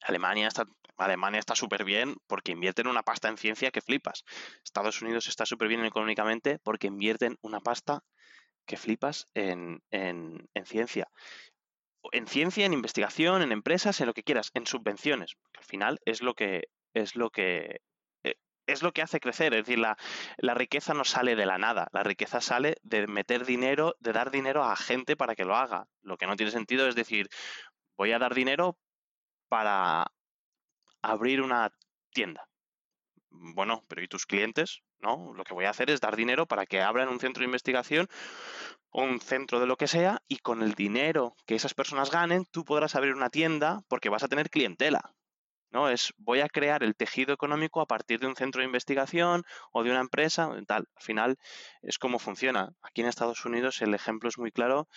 [0.02, 0.66] Alemania está
[1.00, 4.24] Alemania está súper bien porque invierten una pasta en ciencia que flipas.
[4.64, 8.04] Estados Unidos está súper bien económicamente porque invierten una pasta
[8.66, 9.82] que flipas en,
[10.66, 11.08] ciencia.
[12.12, 15.38] En ciencia, en investigación, en empresas, en lo que quieras, en subvenciones.
[15.58, 17.82] al final es lo que es lo que
[18.24, 18.36] eh,
[18.68, 19.54] es lo que hace crecer.
[19.54, 19.98] Es decir, la,
[20.38, 21.88] la, riqueza no sale de la nada.
[21.94, 25.88] La riqueza sale de meter dinero, de dar dinero a gente para que lo haga.
[26.02, 27.30] Lo que no tiene sentido es decir,
[27.98, 28.78] voy a dar dinero
[29.50, 30.12] para
[31.02, 31.72] abrir una
[32.12, 32.48] tienda.
[33.30, 34.82] Bueno, pero ¿y tus clientes?
[35.00, 37.46] No, lo que voy a hacer es dar dinero para que abran un centro de
[37.46, 38.08] investigación
[38.90, 42.46] o un centro de lo que sea y con el dinero que esas personas ganen
[42.52, 45.16] tú podrás abrir una tienda porque vas a tener clientela.
[45.72, 45.90] ¿no?
[45.90, 49.84] Es voy a crear el tejido económico a partir de un centro de investigación o
[49.84, 50.88] de una empresa, tal.
[50.96, 51.38] Al final
[51.82, 52.70] es como funciona.
[52.82, 54.88] Aquí en Estados Unidos el ejemplo es muy claro.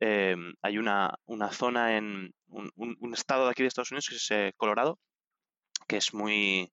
[0.00, 1.14] Eh, hay una,
[1.52, 4.98] zona en un, un, estado de aquí de Estados Unidos que es eh, Colorado,
[5.92, 6.72] que es muy...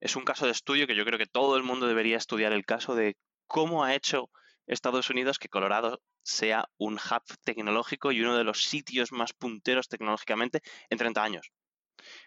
[0.00, 2.64] Es un caso de estudio que yo creo que todo el mundo debería estudiar el
[2.64, 4.30] caso de cómo ha hecho
[4.66, 9.88] Estados Unidos que Colorado sea un hub tecnológico y uno de los sitios más punteros
[9.88, 11.52] tecnológicamente en 30 años.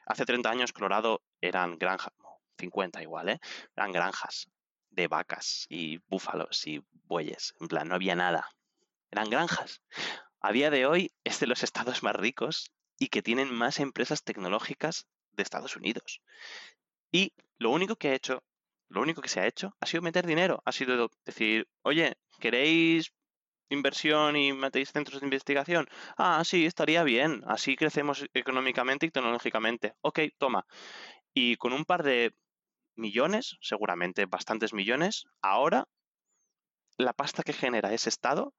[0.05, 2.13] Hace 30 años Colorado eran granjas,
[2.59, 3.39] 50 igual, ¿eh?
[3.75, 4.47] Eran granjas
[4.91, 7.55] de vacas y búfalos y bueyes.
[7.59, 8.47] En plan, no había nada.
[9.09, 9.81] Eran granjas.
[10.39, 12.69] A día de hoy es de los estados más ricos
[12.99, 16.21] y que tienen más empresas tecnológicas de Estados Unidos.
[17.11, 18.43] Y lo único que ha hecho,
[18.89, 23.13] lo único que se ha hecho ha sido meter dinero, ha sido decir, oye, ¿queréis
[23.69, 25.87] inversión y metéis centros de investigación?
[26.17, 29.93] Ah, sí, estaría bien, así crecemos económicamente y tecnológicamente.
[30.01, 30.65] Ok, toma.
[31.33, 32.33] Y con un par de
[32.95, 35.87] millones, seguramente bastantes millones, ahora
[36.97, 38.53] la pasta que genera ese Estado,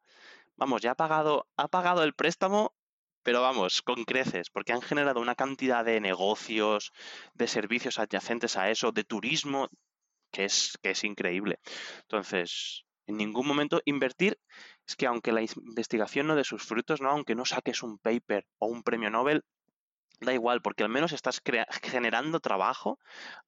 [0.57, 2.75] vamos, ya ha pagado, ha pagado el préstamo
[3.29, 6.93] pero vamos, con creces, porque han generado una cantidad de negocios,
[7.35, 9.69] de servicios adyacentes a eso, de turismo,
[10.33, 11.59] que es, que es increíble.
[12.01, 14.39] Entonces, en ningún momento invertir
[14.87, 17.11] es que aunque la investigación no dé sus frutos, ¿no?
[17.11, 19.43] aunque no saques un paper o un premio Nobel,
[20.21, 21.43] da igual, porque al menos estás
[21.83, 22.99] generando trabajo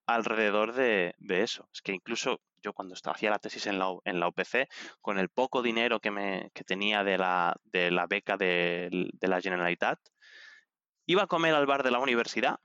[0.06, 1.68] alrededor de, eso.
[1.72, 4.68] Es que incluso yo cuando estaba, hacía la tesis en la, en la UPC,
[5.00, 9.28] con el poco dinero que, me, que tenía de la, de la beca de, de
[9.28, 9.98] la Generalitat,
[11.06, 12.58] iba a comer al bar de la universidad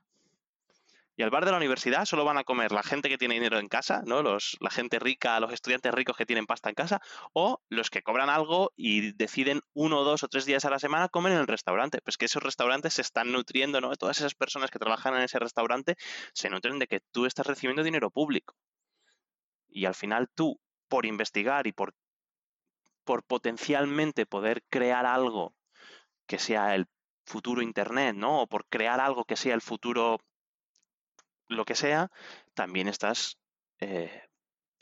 [1.16, 3.58] y al bar de la universidad solo van a comer la gente que tiene dinero
[3.58, 4.22] en casa, ¿no?
[4.22, 7.00] Los, la gente rica, los estudiantes ricos que tienen pasta en casa,
[7.32, 11.08] o los que cobran algo y deciden uno, dos o tres días a la semana
[11.08, 12.02] comer en el restaurante.
[12.02, 13.96] Pues que esos restaurantes se están nutriendo, ¿no?
[13.96, 15.96] Todas esas personas que trabajan en ese restaurante
[16.34, 18.54] se nutren de que tú estás recibiendo dinero público.
[19.68, 21.94] Y al final tú, por investigar y por,
[23.04, 25.54] por potencialmente poder crear algo
[26.26, 26.86] que sea el
[27.24, 28.42] futuro Internet, ¿no?
[28.42, 30.18] O por crear algo que sea el futuro
[31.48, 32.10] lo que sea,
[32.54, 33.38] también estás
[33.80, 34.25] eh,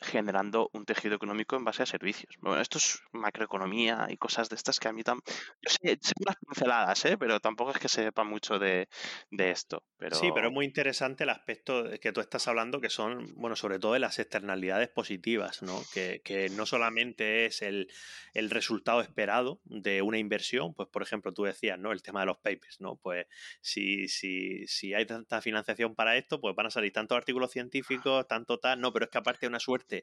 [0.05, 2.37] generando un tejido económico en base a servicios.
[2.40, 5.25] Bueno, esto es macroeconomía y cosas de estas que a mí también...
[5.62, 7.17] Yo sé, sé unas pinceladas, ¿eh?
[7.19, 8.88] pero tampoco es que sepa mucho de,
[9.31, 9.83] esto.
[9.99, 10.17] Pero...
[10.17, 13.79] Sí, pero es muy interesante el aspecto que tú estás hablando, que son, bueno, sobre
[13.79, 15.83] todo de las externalidades positivas, ¿no?
[15.93, 17.88] Que, que no solamente es el,
[18.33, 21.93] el, resultado esperado de una inversión, pues por ejemplo, tú decías, ¿no?
[21.93, 22.97] El tema de los papers, ¿no?
[22.97, 23.27] Pues
[23.61, 28.27] si, si, si hay tanta financiación para esto, pues van a salir tantos artículos científicos,
[28.29, 29.93] tanto tal, no, pero es que aparte de una suerte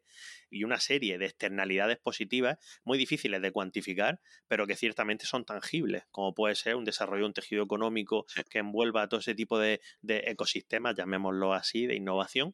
[0.50, 6.04] y una serie de externalidades positivas muy difíciles de cuantificar, pero que ciertamente son tangibles,
[6.12, 9.82] como puede ser un desarrollo de un tejido económico que envuelva todo ese tipo de,
[10.02, 12.54] de ecosistemas, llamémoslo así, de innovación,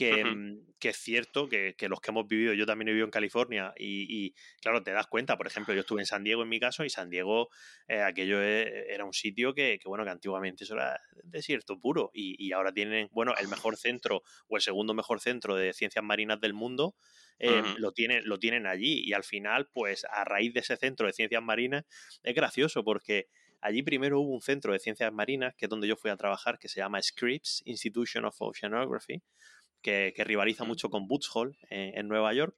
[0.00, 3.72] Mm, que, es cierto que, los que hemos vivido, yo también he vivido en California
[3.78, 6.84] y, claro, te das cuenta, por ejemplo, yo estuve en San Diego en mi caso
[6.84, 7.50] y San Diego,
[7.88, 12.52] eh, aquello e, era un sitio que, bueno, que antiguamente eso era desierto puro y,
[12.52, 16.54] ahora tienen, bueno, el mejor centro o el segundo mejor centro de ciencias marinas del
[16.54, 16.96] mundo.
[17.38, 21.06] Eh, lo, tienen, lo tienen allí y al final, pues a raíz de ese centro
[21.06, 21.84] de ciencias marinas,
[22.22, 23.26] es gracioso porque
[23.60, 26.58] allí primero hubo un centro de ciencias marinas, que es donde yo fui a trabajar,
[26.58, 29.22] que se llama Scripps Institution of Oceanography,
[29.82, 32.56] que, rivaliza mucho con Boots Hall en, Nueva York.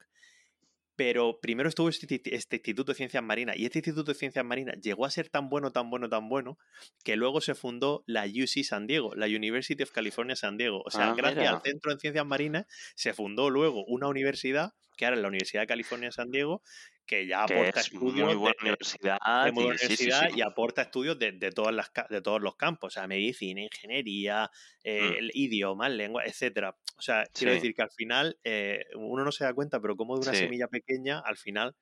[0.97, 4.77] Pero primero estuvo este, este, Instituto de Ciencias Marinas y este Instituto de Ciencias Marinas
[4.81, 6.57] llegó a ser tan bueno, tan bueno, tan bueno
[7.03, 10.83] que luego se fundó la UC San Diego, la University of California San Diego.
[10.85, 15.05] O sea, ah, gracias al Centro de Ciencias Marinas se fundó luego una universidad que
[15.05, 16.63] era la Universidad de California San Diego,
[17.07, 19.19] que ya aporta estudios muy buena de, universidad,
[19.53, 24.51] universidad y aporta estudios de, todas las, de todos los campos, o sea, medicina, ingeniería,
[24.83, 25.29] eh, mm.
[25.35, 26.77] idiomas, lengua, etcétera.
[26.97, 30.19] O sea, quiero decir que al final eh, uno no se da cuenta, pero como
[30.19, 31.75] de una semilla pequeña, al final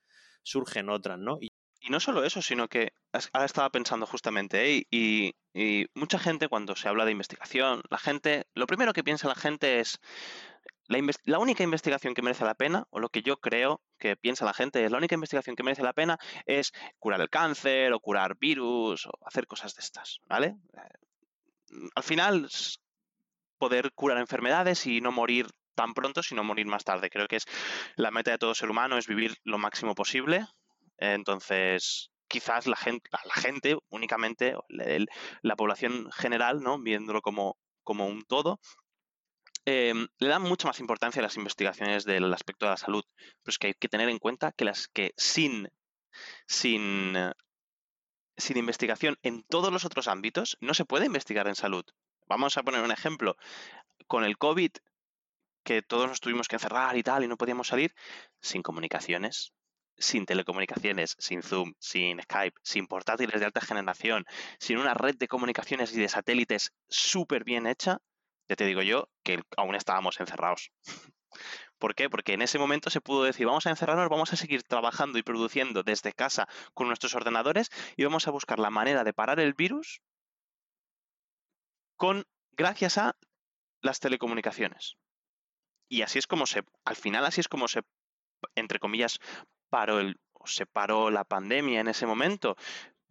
[0.43, 1.39] surgen otras, ¿no?
[1.41, 1.49] Y,
[1.89, 2.93] no solo eso, sino que
[3.33, 4.87] ahora estaba pensando justamente, ¿eh?
[4.89, 9.27] y, y mucha gente cuando se habla de investigación, la gente, lo primero que piensa
[9.27, 9.99] la gente es
[10.93, 14.53] la, única investigación que merece la pena, o lo que yo creo que piensa la
[14.53, 18.37] gente, es la única investigación que merece la pena es curar el cáncer o curar
[18.39, 20.57] virus o hacer cosas de estas, ¿vale?
[20.75, 22.49] Eh, al final,
[23.59, 27.11] poder curar enfermedades y no morir tan pronto, sino morir más tarde.
[27.11, 27.47] Creo que es
[27.97, 30.47] la meta de todo ser humano, es vivir lo máximo posible.
[30.99, 36.81] Entonces, quizás la gente, la gente únicamente, la población general, ¿no?
[36.81, 38.61] Viéndolo como, como un todo,
[39.65, 43.51] Em, le dan mucha más importancia a las investigaciones del aspecto de la salud, pero
[43.51, 45.69] es que hay que tener en cuenta que las que sin,
[46.47, 47.15] sin,
[48.37, 51.85] sin investigación en todos los otros ámbitos no se puede investigar en salud.
[52.27, 53.37] Vamos a poner un ejemplo.
[54.09, 54.73] Con el COVID,
[55.63, 57.95] que todos nos tuvimos que encerrar y tal, y no podíamos salir,
[58.41, 59.53] sin comunicaciones,
[59.97, 64.25] sin telecomunicaciones, sin Zoom, sin Skype, sin portátiles de alta generación,
[64.59, 68.01] sin una red de comunicaciones y de satélites súper bien hecha,
[68.53, 70.73] ya te digo yo que aún estábamos encerrados.
[71.79, 72.11] ¿Por qué?
[72.11, 75.23] Porque en ese momento se pudo decir, vamos a encerrarnos, vamos a seguir trabajando y
[75.23, 79.55] produciendo desde casa con nuestros ordenadores y vamos a buscar la manera de parar el
[79.55, 80.03] virus
[81.97, 83.17] con gracias a
[83.81, 84.99] las telecomunicaciones.
[85.89, 87.81] Y así es como se, al final así es como se,
[88.55, 89.19] entre comillas,
[89.71, 92.57] paró el, se paró la pandemia en ese momento,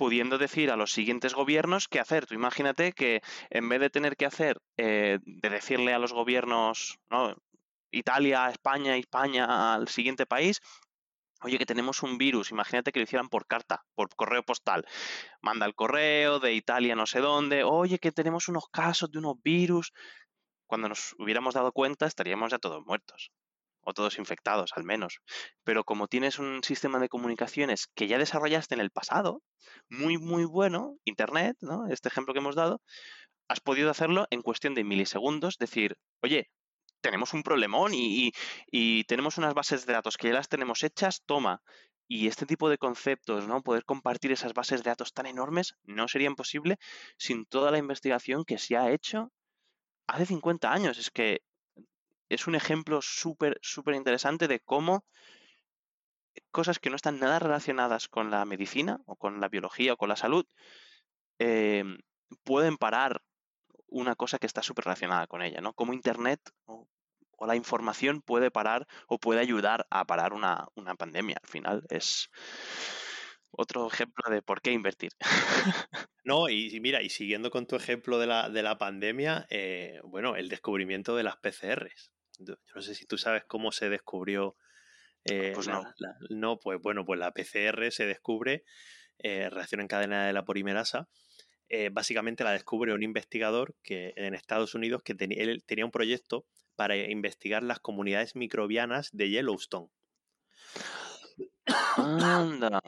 [0.02, 2.26] pudiendo decir a los siguientes gobiernos qué hacer.
[2.26, 6.98] Tú imagínate que en vez de tener que hacer, eh, de decirle a los gobiernos,
[7.12, 7.36] ¿no?
[7.92, 10.60] Italia, España, España al siguiente país,
[11.44, 14.86] Oye, que tenemos un virus, imagínate que lo hicieran por carta, por correo postal.
[15.42, 17.64] Manda el correo de Italia no sé dónde.
[17.64, 19.92] Oye, que tenemos unos casos de unos virus.
[20.68, 23.32] Cuando nos hubiéramos dado cuenta estaríamos ya todos muertos
[23.84, 25.20] o todos infectados al menos.
[25.64, 29.42] Pero como tienes un sistema de comunicaciones que ya desarrollaste en el pasado,
[29.90, 31.88] muy, muy bueno, Internet, ¿no?
[31.88, 32.82] este ejemplo que hemos dado,
[33.48, 36.50] has podido hacerlo en cuestión de milisegundos, decir, oye,
[37.02, 38.32] tenemos un problemón y,
[38.72, 41.62] y, tenemos unas bases de datos que ya las tenemos hechas, toma.
[42.08, 43.62] Y este tipo de conceptos, ¿no?
[43.62, 46.78] Poder compartir esas bases de datos tan enormes no serían posible
[47.18, 49.32] sin toda la investigación que se ha hecho
[50.08, 50.98] hace 50 años.
[50.98, 51.42] Es que
[52.34, 55.06] es un ejemplo súper, súper interesante de cómo
[56.50, 60.10] cosas que no están nada relacionadas con la medicina o con la biología o con
[60.10, 60.46] la salud
[61.40, 61.98] em,
[62.44, 63.22] pueden parar
[63.88, 65.74] una cosa que está súper relacionada con ella, ¿no?
[65.74, 66.88] Como Internet o,
[67.46, 71.38] la información puede parar o puede ayudar a parar una, pandemia.
[71.42, 72.30] Al final es
[73.50, 75.12] otro ejemplo de por qué invertir.
[76.24, 80.36] No, y, mira, y siguiendo con tu ejemplo de la, de la pandemia, eh, bueno,
[80.36, 82.12] el descubrimiento de las PCRs.
[82.46, 84.56] Yo no sé si tú sabes cómo se descubrió.
[85.26, 85.84] Eh, pues no.
[86.30, 88.64] no, pues bueno, pues la PCR se descubre,
[89.20, 91.08] eh, reacción en cadena de la polimerasa,
[91.70, 96.46] eh, básicamente la descubre un investigador que en Estados Unidos que él tenía un proyecto
[96.76, 99.90] para investigar las comunidades microbianas de Yellowstone.
[101.96, 102.82] Anda.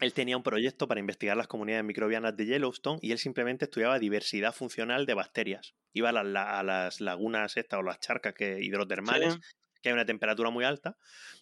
[0.00, 3.98] Él tenía un proyecto para investigar las comunidades microbianas de Yellowstone y él simplemente estudiaba
[3.98, 5.74] diversidad funcional de bacterias.
[5.92, 9.38] Iba a las, lagunas estas o las charcas que, hidrotermales,
[9.82, 10.96] que hay una temperatura muy alta,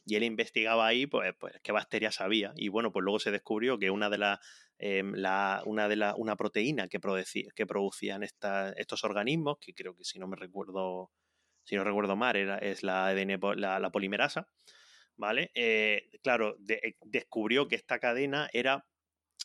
[0.07, 2.53] y él investigaba ahí pues, pues, qué bacterias había.
[2.57, 4.39] Y bueno, pues luego se descubrió que una de las
[4.79, 6.99] em, la, una de la, una proteína que,
[7.55, 11.11] que producían estos organismos, que creo que si no me recuerdo,
[11.65, 14.49] si no recuerdo mal, era, es la ADN, la polimerasa,
[15.17, 15.51] ¿vale?
[15.55, 18.87] Eh, claro, eh, descubrió que esta cadena era,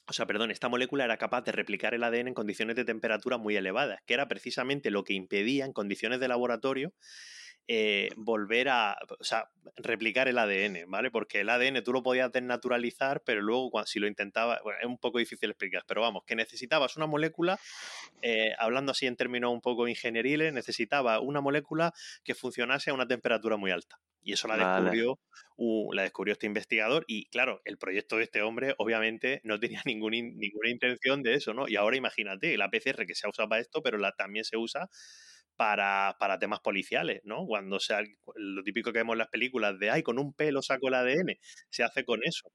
[0.08, 3.38] o sea, perdón, esta molécula era capaz de replicar el ADN en condiciones de temperatura
[3.38, 6.94] muy elevadas, que era precisamente lo que impedía en condiciones de laboratorio
[7.68, 11.12] eh, volver a, o sea, replicar el ADN, ¿vale?
[11.12, 14.98] Porque el ADN tú lo podías desnaturalizar, pero luego si lo intentaba, bueno, es un
[14.98, 17.60] poco difícil explicar, pero vamos, que necesitabas una molécula,
[18.60, 21.94] hablando así en términos un poco ingenieriles, necesitaba una molécula
[22.24, 24.00] que funcionase a una temperatura muy alta.
[24.24, 25.20] Y eso la descubrió,
[25.94, 27.06] la descubrió este investigador.
[27.08, 31.54] Y claro, el proyecto de este hombre obviamente no tenía ningún ninguna intención de eso,
[31.54, 31.68] ¿no?
[31.68, 34.90] Y ahora imagínate, la PCR que se usa para esto, pero la, también se usa
[35.62, 37.46] para, para, temas policiales, ¿no?
[37.46, 38.02] Cuando sea
[38.36, 41.38] lo típico que vemos en las películas de, ay, con un pelo saco el ADN,
[41.70, 42.52] se hace con eso.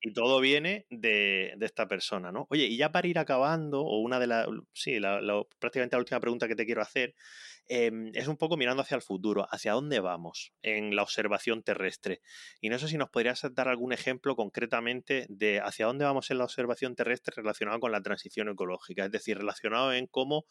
[0.00, 2.46] Y todo viene de, de, esta persona, ¿no?
[2.48, 4.98] Oye, y ya para ir acabando, o una de las, sí,
[5.58, 7.14] prácticamente la última pregunta que te quiero hacer,
[7.72, 12.20] Em, es un poco mirando hacia el futuro, hacia dónde vamos en la observación terrestre.
[12.60, 16.38] Y no sé si nos podrías dar algún ejemplo concretamente de hacia dónde vamos en
[16.38, 20.46] la observación terrestre relacionado con la transición ecológica, es decir, relacionado en cómo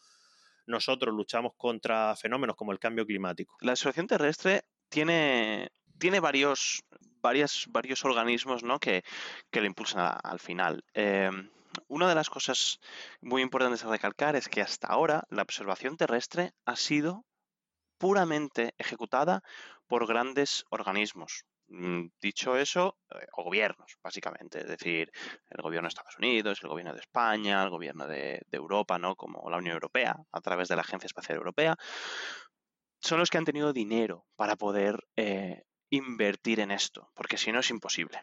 [0.66, 3.56] nosotros luchamos contra fenómenos como el cambio climático.
[3.60, 6.82] La observación terrestre tiene, tiene varios,
[7.20, 8.78] varios organismos ¿no?
[8.78, 9.02] que,
[9.50, 10.84] que lo impulsan al final.
[10.94, 11.50] Em,
[11.88, 12.80] una de las cosas
[13.20, 17.24] muy importantes a recalcar es que hasta ahora la observación terrestre ha sido
[17.98, 19.42] puramente ejecutada
[19.86, 21.44] por grandes organismos.
[21.72, 25.12] Mm, dicho eso, eh, o gobiernos, básicamente, es decir,
[25.48, 29.14] el gobierno de Estados Unidos, el gobierno de España, el gobierno de, Europa, ¿no?
[29.14, 31.76] como la Unión Europea, a través de la Agencia Espacial Europea,
[33.00, 37.60] son los que han tenido dinero para poder eh, invertir en esto, porque si no
[37.60, 38.20] es imposible.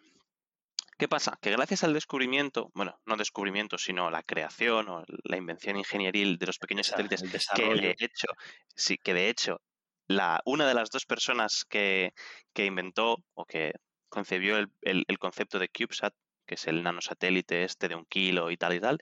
[0.97, 1.37] ¿Qué pasa?
[1.41, 6.47] Que gracias al descubrimiento, bueno, no descubrimiento, sino la creación o la invención ingenieril de
[6.47, 7.21] los pequeños satélites,
[7.55, 8.27] que de hecho,
[8.75, 9.61] sí, que de hecho,
[10.07, 12.13] la, una de las dos personas que,
[12.55, 13.73] inventó o que
[14.09, 16.13] concebió el, concepto de CubeSat,
[16.45, 18.99] que es el nanosatélite este de un kilo y tal y tal,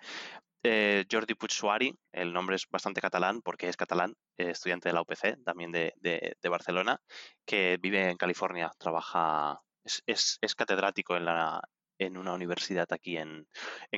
[0.63, 5.43] eh, Jordi Puigsuari, el nombre es bastante catalán porque es catalán, estudiante de la UPC,
[5.45, 6.99] también de, de, Barcelona,
[7.45, 11.61] que vive en California, trabaja, es, es, es, catedrático en la,
[11.97, 13.47] en una universidad aquí en,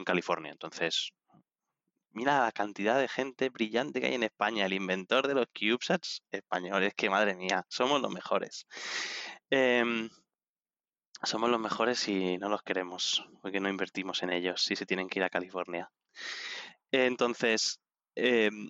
[0.05, 0.51] California.
[0.51, 1.11] Entonces,
[2.11, 4.65] mira la cantidad de gente brillante que hay en España.
[4.65, 8.65] El inventor de los CubeSats españoles, que madre mía, somos los mejores.
[9.49, 10.09] Em,
[11.23, 15.09] somos los mejores y no los queremos, porque no invertimos en ellos si se tienen
[15.09, 15.89] que ir a California.
[16.91, 17.79] Entonces,
[18.15, 18.69] em,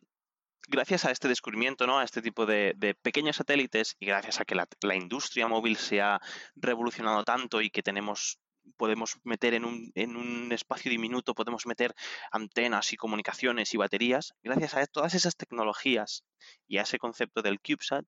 [0.67, 1.99] gracias a este descubrimiento, ¿no?
[1.99, 6.01] a este tipo de, pequeños satélites y gracias a que la, la, industria móvil se
[6.01, 6.19] ha
[6.55, 8.39] revolucionado tanto y que tenemos
[8.77, 11.93] podemos meter en un, en un espacio diminuto, podemos meter
[12.31, 14.33] antenas y comunicaciones y baterías.
[14.43, 16.23] Gracias a todas esas tecnologías
[16.67, 18.05] y a ese concepto del CubeSat,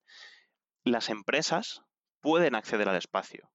[0.83, 1.81] las empresas
[2.21, 3.51] pueden acceder al espacio.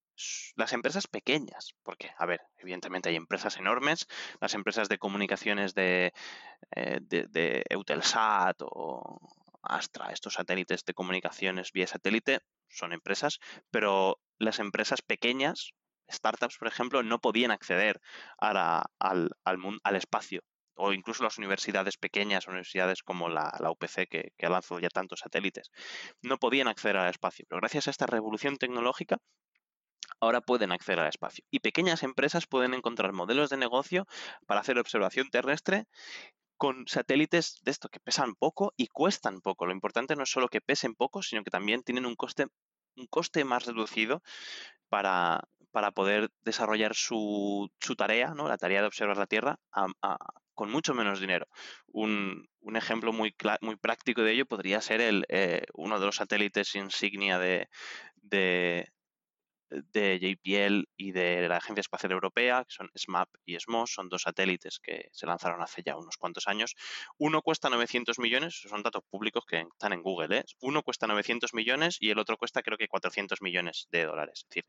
[0.54, 4.06] Las empresas pequeñas, porque, a ver, evidentemente hay empresas enormes,
[4.40, 6.12] las empresas de comunicaciones de,
[6.76, 9.18] eh, de, de Eutelsat o
[9.60, 13.40] Astra, estos satélites de comunicaciones vía satélite, son empresas,
[13.70, 15.72] pero las empresas pequeñas
[16.10, 18.00] startups, por ejemplo, no podían acceder
[18.38, 20.42] al, al, espacio
[20.76, 25.20] o incluso las universidades pequeñas, universidades como la, UPC, que, que, ha lanzado ya tantos
[25.20, 25.70] satélites,
[26.22, 27.46] no podían acceder al espacio.
[27.48, 29.18] Pero gracias a esta revolución tecnológica,
[30.20, 31.44] ahora pueden acceder al espacio.
[31.50, 34.06] Y pequeñas empresas pueden encontrar modelos de negocio
[34.46, 35.86] para hacer observación terrestre
[36.56, 39.66] con satélites de esto que pesan poco y cuestan poco.
[39.66, 42.46] Lo importante no es solo que pesen poco, sino que también tienen un coste,
[42.96, 44.22] un coste más reducido
[44.88, 45.42] para,
[45.74, 48.46] para poder desarrollar su, su, tarea, ¿no?
[48.46, 49.58] la tarea de observar la Tierra,
[50.54, 51.48] con mucho menos dinero.
[51.88, 56.14] Un, un, ejemplo muy, muy práctico de ello podría ser el, eh, uno de los
[56.14, 57.66] satélites insignia de,
[58.14, 58.86] de,
[59.68, 64.22] de, JPL y de la Agencia Espacial Europea, que son SMAP y SMOS, son dos
[64.22, 66.76] satélites que se lanzaron hace ya unos cuantos años.
[67.18, 70.44] Uno cuesta 900 millones, son datos públicos que están en Google, ¿eh?
[70.60, 74.44] uno cuesta 900 millones y el otro cuesta creo que 400 millones de dólares.
[74.44, 74.64] Es decir,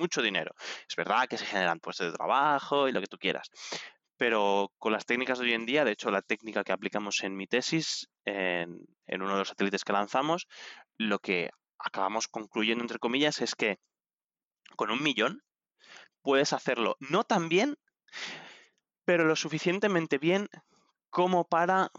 [0.00, 0.52] mucho dinero.
[0.88, 3.50] Es verdad que se generan puestos de trabajo y lo que tú quieras.
[4.16, 7.36] pero con las técnicas de hoy en día, de hecho la técnica que aplicamos en
[7.36, 10.46] mi tesis, en, en uno de los satélites que lanzamos,
[10.98, 13.78] lo que acabamos concluyendo, entre comillas, es que
[14.76, 15.42] con un millón
[16.22, 17.76] puedes hacerlo no tan bien,
[19.06, 20.48] pero lo suficientemente bien
[21.08, 21.90] como para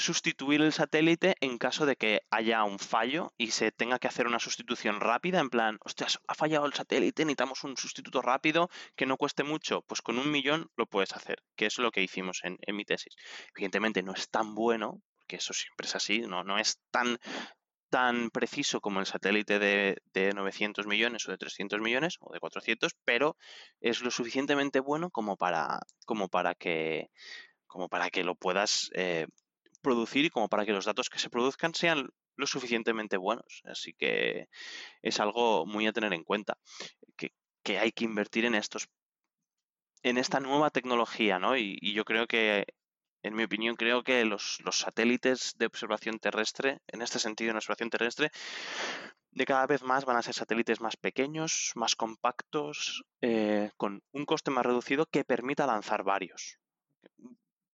[0.00, 4.26] sustituir el satélite en caso de que haya un fallo y se tenga que hacer
[4.26, 9.06] una sustitución rápida, en plan, ostras, ha fallado el satélite, necesitamos un sustituto rápido que
[9.06, 9.82] no cueste mucho.
[9.82, 13.14] Pues con un millón lo puedes hacer, que es lo que hicimos en, mi tesis.
[13.54, 17.18] Evidentemente no es tan bueno, porque eso siempre es así, no, no es tan
[17.90, 22.94] tan preciso como el satélite de, 900 millones o de 300 millones o de 400,
[23.04, 23.36] pero
[23.80, 27.10] es lo suficientemente bueno como para, como para, que,
[27.66, 29.26] como para que lo puedas eh,
[29.80, 33.62] producir y como para que los datos que se produzcan sean lo suficientemente buenos.
[33.64, 34.48] Así que
[35.02, 36.58] es algo muy a tener en cuenta,
[37.16, 38.88] que, hay que invertir en estos
[40.02, 41.56] en esta nueva tecnología, ¿no?
[41.56, 42.64] Y, yo creo que,
[43.22, 47.90] en mi opinión, creo que los, satélites de observación terrestre, en este sentido, en observación
[47.90, 48.30] terrestre,
[49.32, 54.24] de cada vez más van a ser satélites más pequeños, más compactos, eh, con un
[54.24, 56.58] coste más reducido que permita lanzar varios.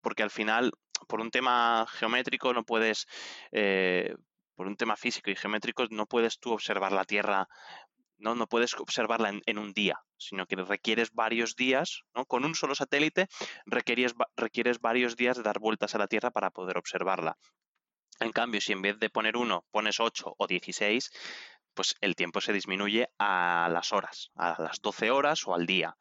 [0.01, 0.73] Porque al final
[1.07, 3.07] por un tema geométrico no puedes,
[3.51, 4.15] eh,
[4.55, 7.47] por un tema físico y geométrico, no puedes tú observar la Tierra,
[8.17, 12.25] no, no puedes observarla en, un día, sino que requieres varios días, ¿no?
[12.25, 13.27] Con un solo satélite
[13.65, 17.37] requieres, requieres varios días de dar vueltas a la Tierra para poder observarla.
[18.19, 21.11] En cambio, si en vez de poner uno pones 8 o 16,
[21.77, 25.95] pues el tiempo se disminuye a las horas, a las 12 horas o al día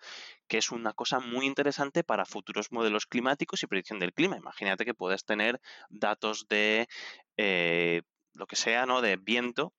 [0.48, 4.36] que es una cosa muy interesante para futuros modelos climáticos y predicción del clima.
[4.36, 6.88] Imagínate que puedes tener datos de
[7.36, 8.02] eh,
[8.32, 9.00] lo que sea, ¿no?
[9.00, 9.74] De viento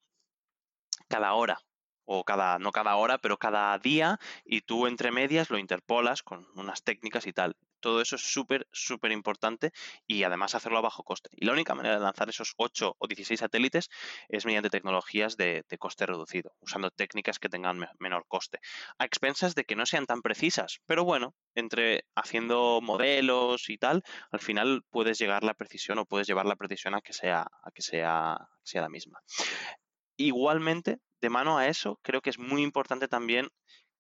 [1.07, 1.61] cada hora
[2.03, 6.47] o cada, no cada hora, pero cada día, y tú entre medias lo interpolas con
[6.55, 7.55] unas técnicas y tal.
[7.79, 9.71] Todo eso es súper, súper importante
[10.07, 11.29] y además hacerlo a bajo coste.
[11.33, 13.89] Y la única manera de lanzar esos 8 o 16 satélites
[14.29, 18.59] es mediante tecnologías de, coste reducido, usando técnicas que tengan menor coste,
[18.97, 20.79] a expensas de que no sean tan precisas.
[20.85, 26.27] Pero bueno, entre haciendo modelos y tal, al final puedes llegar la precisión o puedes
[26.27, 29.19] llevar la precisión a que sea, a que sea, sea la misma.
[30.17, 33.49] Igualmente, de mano a eso, creo que es muy importante también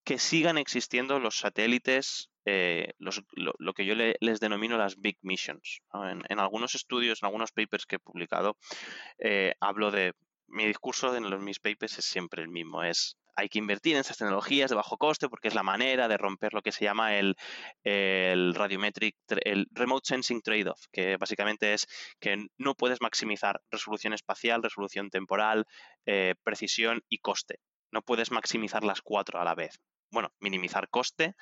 [0.03, 5.81] que sigan existiendo los satélites, eh, lo, que yo les denomino las big missions.
[6.29, 8.57] En, algunos estudios, en algunos papers que he publicado,
[9.19, 10.13] eh, hablo de,
[10.47, 13.99] mi discurso en los, mis papers es siempre el mismo, es hay que invertir en
[13.99, 17.17] esas tecnologías de bajo coste porque es la manera de romper lo que se llama
[17.17, 17.35] el,
[17.83, 21.85] el radiometric, el remote sensing trade-off, que básicamente es
[22.19, 25.65] que no puedes maximizar resolución espacial, resolución temporal,
[26.05, 27.59] eh, precisión y coste.
[27.91, 29.79] No puedes maximizar las cuatro a la vez.
[30.09, 31.35] Bueno, minimizar coste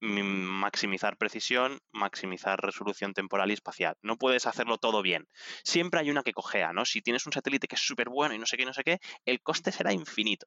[0.00, 3.96] maximizar precisión, maximizar resolución temporal y espacial.
[4.02, 5.28] No puedes hacerlo todo bien.
[5.64, 6.84] Siempre hay una que cojea, ¿no?
[6.84, 8.98] Si tienes un satélite que es súper bueno y no sé qué, no sé qué,
[9.24, 10.46] el coste será infinito.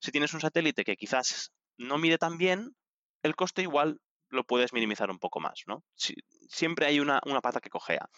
[0.00, 2.76] Si tienes un satélite que quizás no mide tan bien,
[3.22, 5.84] el coste igual lo puedes minimizar un poco más, ¿no?
[6.48, 8.08] siempre hay una, una, pata que cojea.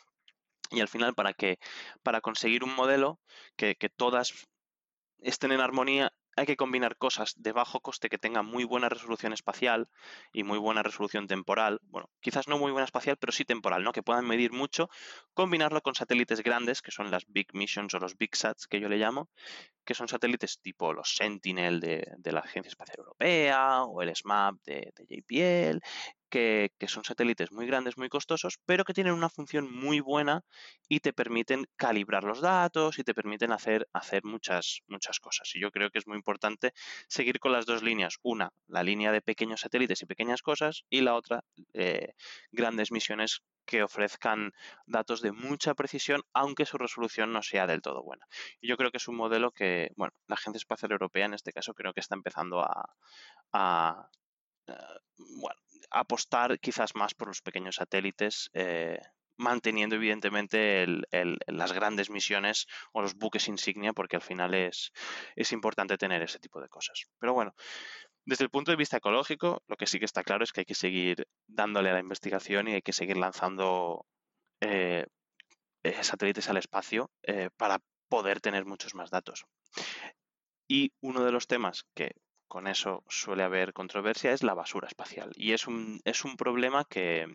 [0.71, 1.59] Y al final, para que
[2.03, 3.21] para conseguir un modelo
[3.57, 4.33] que, que todas
[5.19, 9.33] estén en armonía, hay que combinar cosas de bajo coste que tengan muy buena resolución
[9.33, 9.89] espacial
[10.33, 11.81] y muy buena resolución temporal.
[11.85, 13.93] Bueno, quizás no muy buena espacial, pero sí temporal, ¿no?
[13.93, 14.89] Que puedan medir mucho.
[15.33, 18.89] Combinarlo con satélites grandes, que son las Big Missions o los Big Sats, que yo
[18.89, 19.29] le llamo,
[19.85, 24.93] que son satélites tipo los Sentinel de, la Agencia Espacial Europea o el SMAP de,
[24.97, 25.81] de JPL,
[26.35, 30.43] que, son satélites muy grandes, muy costosos, pero que tienen una función muy buena
[30.89, 35.55] y te permiten calibrar los datos y te permiten hacer, hacer muchas, muchas cosas.
[35.55, 36.73] Y yo creo que es muy importante
[37.07, 38.17] seguir con las dos líneas.
[38.23, 42.15] Una, la línea de pequeños satélites y pequeñas cosas, y la otra, eh,
[42.51, 44.53] grandes misiones que ofrezcan
[44.87, 48.27] datos de mucha precisión, aunque su resolución no sea del todo buena.
[48.61, 51.53] Y yo creo que es un modelo que, bueno, la Agencia Espacial Europea en este
[51.53, 54.11] caso creo que está empezando a,
[54.67, 54.73] eh,
[55.17, 55.61] bueno,
[55.95, 58.99] apostar quizás más por los pequeños satélites, eh,
[59.37, 60.87] manteniendo evidentemente
[61.47, 64.93] las grandes misiones o los buques insignia, porque al final es,
[65.35, 67.05] es importante tener ese tipo de cosas.
[67.19, 67.55] Pero bueno,
[68.25, 70.67] desde el punto de vista ecológico, lo que sí que está claro es que hay
[70.67, 74.07] que seguir dándole a la investigación y hay que seguir lanzando
[74.61, 75.07] eh,
[76.03, 77.11] satélites al espacio
[77.57, 79.45] para poder tener muchos más datos.
[80.69, 82.13] Y uno de los temas que
[82.55, 85.33] con eso suele haber controversia, es la basura espacial.
[85.35, 87.27] Y es un, es un problema que,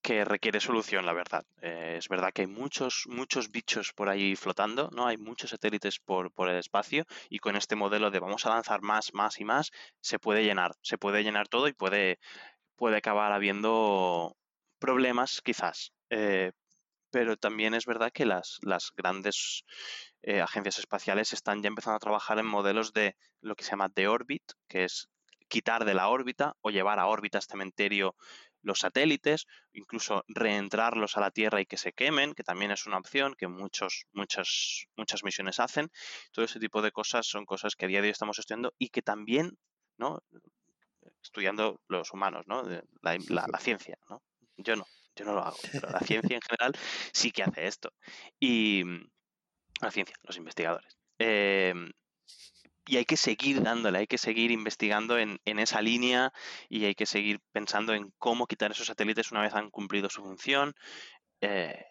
[0.00, 1.44] que requiere solución, la verdad.
[1.60, 5.06] Eh, es verdad que hay muchos, muchos bichos por ahí flotando, ¿no?
[5.06, 8.80] Hay muchos satélites por, por, el espacio y con este modelo de vamos a lanzar
[8.80, 12.18] más, más y más, se puede llenar, se puede llenar todo y puede,
[12.74, 14.34] puede acabar habiendo
[14.78, 15.92] problemas quizás.
[16.08, 16.52] Eh,
[17.10, 19.64] pero también es verdad que las, las grandes
[20.22, 23.88] eh, agencias espaciales están ya empezando a trabajar en modelos de lo que se llama
[23.94, 25.08] de orbit, que es
[25.48, 28.14] quitar de la órbita o llevar a órbita cementerio
[28.62, 32.98] los satélites, incluso reentrarlos a la Tierra y que se quemen, que también es una
[32.98, 35.90] opción que muchos, muchas, muchas misiones hacen.
[36.32, 38.88] Todo ese tipo de cosas son cosas que a día de hoy estamos estudiando y
[38.90, 39.56] que también,
[39.96, 40.22] ¿no?
[41.22, 42.62] Estudiando los humanos, ¿no?
[43.00, 44.22] La, la, ciencia, ¿no?
[44.56, 44.86] Yo no,
[45.18, 46.72] yo no lo hago, pero la ciencia en general
[47.12, 47.92] sí que hace esto.
[48.38, 48.84] Y
[49.80, 50.96] la ciencia, los investigadores.
[51.18, 51.74] Eh,
[52.88, 56.32] y hay que seguir dándole, hay que seguir investigando en, esa línea
[56.70, 60.22] y hay que seguir pensando en cómo quitar esos satélites una vez han cumplido su
[60.22, 60.74] función,
[61.42, 61.84] eh,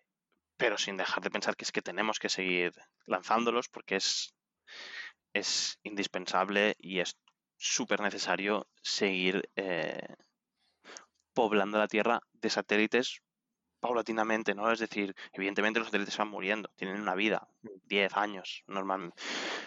[0.57, 2.73] pero sin dejar de pensar que es que tenemos que seguir
[3.05, 4.33] lanzándolos porque es,
[5.33, 7.15] es indispensable y es
[7.57, 10.15] súper necesario seguir eh,
[11.37, 13.21] poblando la Tierra de satélites
[13.79, 14.71] paulatinamente, ¿no?
[14.71, 17.47] Es decir, evidentemente los satélites van muriendo, tienen una vida,
[17.85, 18.19] 10 mm.
[18.19, 19.21] años, normalmente.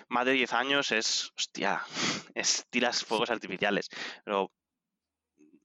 [0.08, 1.80] Más de 10 años es, hostia,
[2.34, 3.88] es tiras fuegos artificiales,
[4.24, 4.50] pero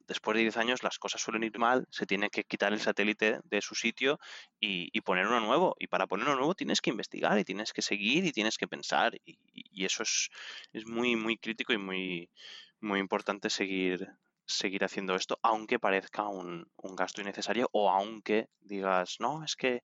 [0.08, 3.40] después de 10 años las cosas suelen ir mal, se tiene que quitar el satélite
[3.44, 4.20] de su sitio
[4.60, 5.76] y, poner uno nuevo.
[5.80, 8.68] Y para poner uno nuevo tienes que investigar y tienes que seguir y tienes que
[8.68, 9.16] pensar.
[9.26, 10.30] Y, y eso es,
[10.72, 12.30] es, muy, muy crítico y muy,
[12.80, 14.08] muy importante seguir,
[14.46, 19.84] seguir haciendo esto, aunque parezca un, gasto innecesario o aunque digas, no, es que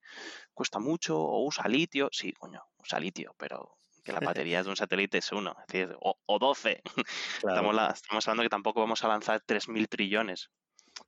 [0.54, 2.10] cuesta mucho o usa litio.
[2.12, 5.96] Sí, coño, usa litio, pero que la batería de un satélite es uno, es decir,
[6.00, 6.82] o, o 12.
[7.38, 10.50] Estamos, estamos, hablando que tampoco vamos a lanzar 3.000 trillones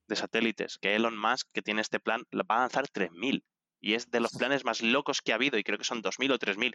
[0.08, 3.44] de satélites, que Elon Musk, que tiene este plan, va a lanzar 3.000.
[3.80, 6.32] Y es de los planes más locos que ha habido, y creo que son 2.000
[6.32, 6.74] o 3.000.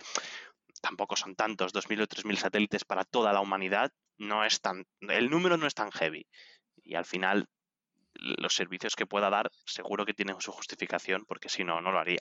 [0.81, 3.91] Tampoco son tantos, 2.000 o 3.000 satélites para toda la humanidad.
[4.17, 6.27] No es tan, el número no es tan heavy
[6.89, 7.45] y al final
[8.13, 11.99] los servicios que pueda dar seguro que tienen su justificación porque si no, no lo
[11.99, 12.19] haría.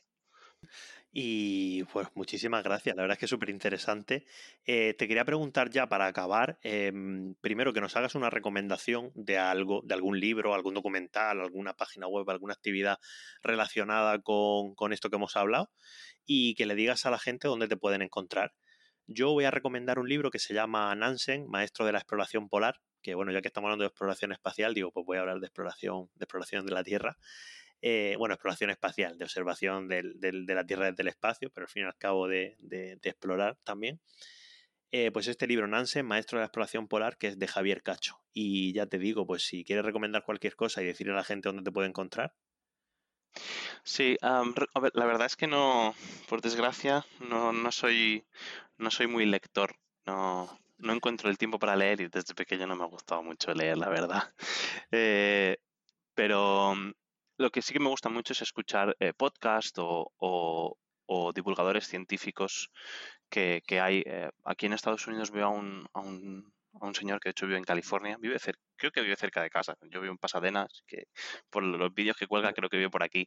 [1.10, 4.26] Y pues muchísimas gracias, la verdad es que es súper interesante.
[4.66, 9.38] Eh, te quería preguntar ya para acabar, em, primero que nos hagas una recomendación de
[9.38, 12.98] algo, de algún libro, algún documental, alguna página web, alguna actividad
[13.42, 15.70] relacionada con, con esto que hemos hablado
[16.26, 18.52] y que le digas a la gente dónde te pueden encontrar.
[19.10, 22.78] Yo voy a recomendar un libro que se llama Nansen, Maestro de la Exploración Polar,
[23.00, 25.46] que bueno, ya que estamos hablando de exploración espacial, digo, pues voy a hablar de
[25.46, 27.16] exploración, de exploración de la Tierra.
[27.80, 30.02] Eh, bueno, exploración espacial, de observación de
[30.46, 32.58] la Tierra desde el espacio, pero al fin y al cabo de,
[33.02, 33.98] explorar también.
[34.90, 38.20] Eh, pues este libro, Nansen, Maestro de la Exploración Polar, que es de Javier Cacho.
[38.34, 41.48] Y ya te digo, pues si quieres recomendar cualquier cosa y decirle a la gente
[41.48, 42.34] dónde te puede encontrar.
[43.84, 45.94] Sí, la verdad es que no,
[46.28, 48.24] por desgracia, no, no, soy,
[48.76, 49.76] no soy muy lector.
[50.06, 53.52] No, no encuentro el tiempo para leer y desde pequeño no me ha gustado mucho
[53.54, 54.32] leer, la verdad.
[54.90, 55.58] Eh,
[56.14, 56.92] pero mm,
[57.38, 60.76] lo que sí que me gusta mucho es escuchar eh, podcast o,
[61.34, 62.70] divulgadores científicos
[63.28, 64.02] que, hay.
[64.06, 67.30] Eh, aquí en Estados Unidos veo a un, a un, a un señor que de
[67.32, 69.76] hecho vive en California, vive cerca, creo que vive cerca de casa.
[69.90, 71.04] Yo vivo en Pasadena, que
[71.50, 73.26] por los vídeos que cuelga creo que vive por aquí.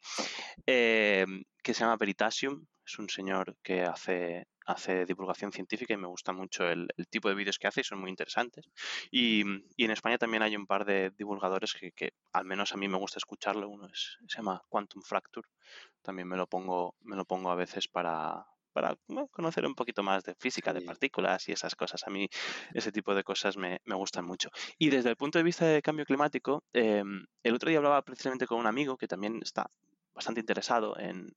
[0.66, 2.66] que se llama Veritasium.
[2.86, 7.36] Es un señor que hace hace divulgación científica y me gusta mucho el, tipo de
[7.36, 8.70] vídeos que hace y son muy interesantes.
[9.12, 12.98] Y, en España también hay un par de divulgadores que, al menos a mí me
[12.98, 13.70] gusta escucharlo.
[13.70, 15.48] Uno es, se llama Quantum Fracture.
[16.02, 18.96] También me lo pongo, me lo pongo a veces para, para
[19.32, 22.04] conocer un poquito más de física de partículas y esas cosas.
[22.06, 22.30] A mí
[22.74, 24.50] ese tipo de cosas me, gustan mucho.
[24.78, 28.48] Y desde el punto de vista de cambio climático, em, el otro día hablaba precisamente
[28.48, 29.70] con un amigo que también está
[30.14, 31.34] bastante interesado en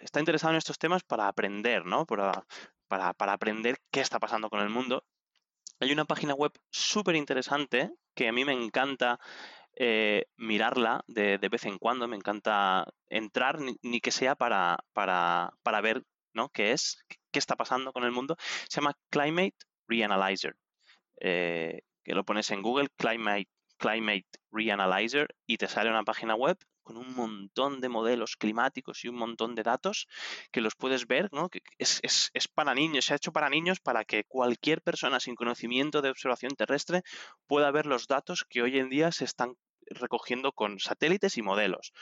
[0.00, 2.06] está interesado en estos temas para aprender, ¿no?
[2.06, 2.44] Para,
[2.88, 5.04] para, aprender qué está pasando con el mundo.
[5.80, 9.20] Hay una página web súper interesante que a mí me encanta
[9.80, 15.80] eh, mirarla de, vez en cuando, me encanta entrar, ni, que sea para, para, para,
[15.80, 16.02] ver
[16.34, 16.48] ¿no?
[16.48, 18.36] qué es, qué está pasando con el mundo.
[18.68, 19.56] Se llama Climate
[19.86, 20.56] Reanalyzer.
[21.20, 26.58] Eh, que lo pones en Google, Climate, Climate Reanalyzer, y te sale una página web
[26.82, 30.08] con un montón de modelos climáticos y un montón de datos
[30.50, 31.50] que los puedes ver, ¿no?
[31.50, 35.34] Que es, es, para niños, se ha hecho para niños para que cualquier persona sin
[35.34, 37.02] conocimiento de observación terrestre
[37.46, 39.54] pueda ver los datos que hoy en día se están
[39.90, 41.92] recogiendo con satélites y modelos.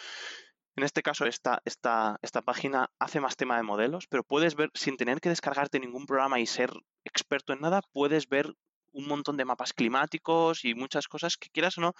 [0.76, 4.70] En este caso, esta, esta, esta página hace más tema de modelos, pero puedes ver,
[4.74, 6.70] sin tener que descargarte ningún programa y ser
[7.04, 8.52] experto en nada, puedes ver
[8.92, 11.94] un montón de mapas climáticos y muchas cosas que quieras o no,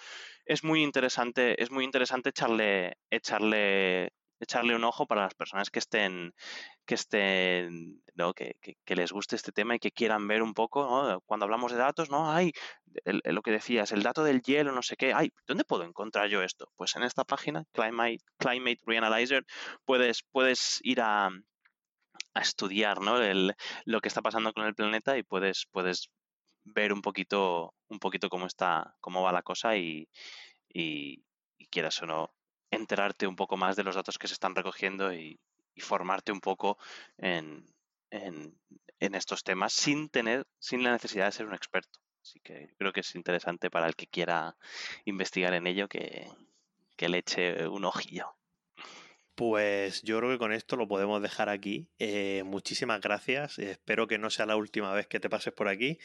[0.45, 5.79] es muy interesante, es muy interesante echarle, echarle, echarle un ojo para las personas que
[5.79, 6.33] estén,
[6.85, 8.33] que estén, ¿no?
[8.33, 11.77] que, que, les guste este tema y que quieran ver un poco, cuando hablamos de
[11.77, 12.31] datos, ¿no?
[12.31, 12.51] Hay
[13.05, 16.41] lo que decías, el dato del hielo, no sé qué, ay, ¿dónde puedo encontrar yo
[16.43, 16.71] esto?
[16.75, 19.45] Pues en esta página, Climate, Climate Reanalyzer,
[19.85, 21.29] puedes, puedes ir a,
[22.33, 23.21] a estudiar ¿no?
[23.21, 26.09] el, lo que está pasando con el planeta y puedes, puedes
[26.63, 30.07] ver un poquito, un poquito cómo está, cómo va la cosa y,
[30.69, 31.23] y,
[31.69, 32.33] quieras o no,
[32.71, 35.39] enterarte un poco más de los datos que se están recogiendo y,
[35.79, 36.79] formarte un poco
[37.19, 37.63] en,
[38.09, 38.55] en,
[38.99, 41.99] estos temas sin tener, sin la necesidad de ser un experto.
[42.23, 44.57] Así que creo que es interesante para el que quiera
[45.05, 46.27] investigar en ello que,
[46.95, 48.36] que le eche un ojillo.
[49.37, 51.87] Pues yo creo que con esto lo podemos dejar aquí.
[51.99, 53.59] Eh, muchísimas gracias.
[53.59, 55.99] Espero que no sea la última vez que te pases por aquí.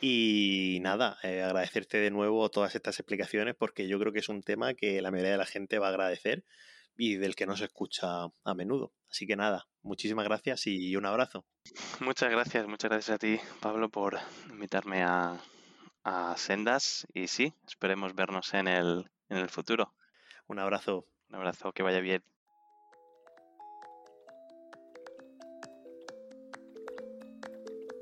[0.00, 4.42] Y nada, eh, agradecerte de nuevo todas estas explicaciones porque yo creo que es un
[4.42, 6.46] tema que la mayoría de la gente va a agradecer
[6.96, 8.94] y del que no se escucha a menudo.
[9.10, 11.44] Así que nada, muchísimas gracias y un abrazo.
[12.00, 14.18] Muchas gracias, muchas gracias a ti, Pablo, por
[14.48, 15.38] invitarme a,
[16.04, 17.06] a Sendas.
[17.12, 19.92] Y sí, esperemos vernos en el, en el futuro.
[20.46, 21.06] Un abrazo.
[21.28, 22.24] Un abrazo, que vaya bien.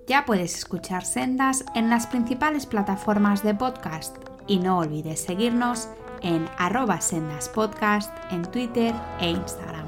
[0.07, 5.89] Ya puedes escuchar Sendas en las principales plataformas de podcast y no olvides seguirnos
[6.23, 9.86] en arroba sendaspodcast en Twitter e Instagram.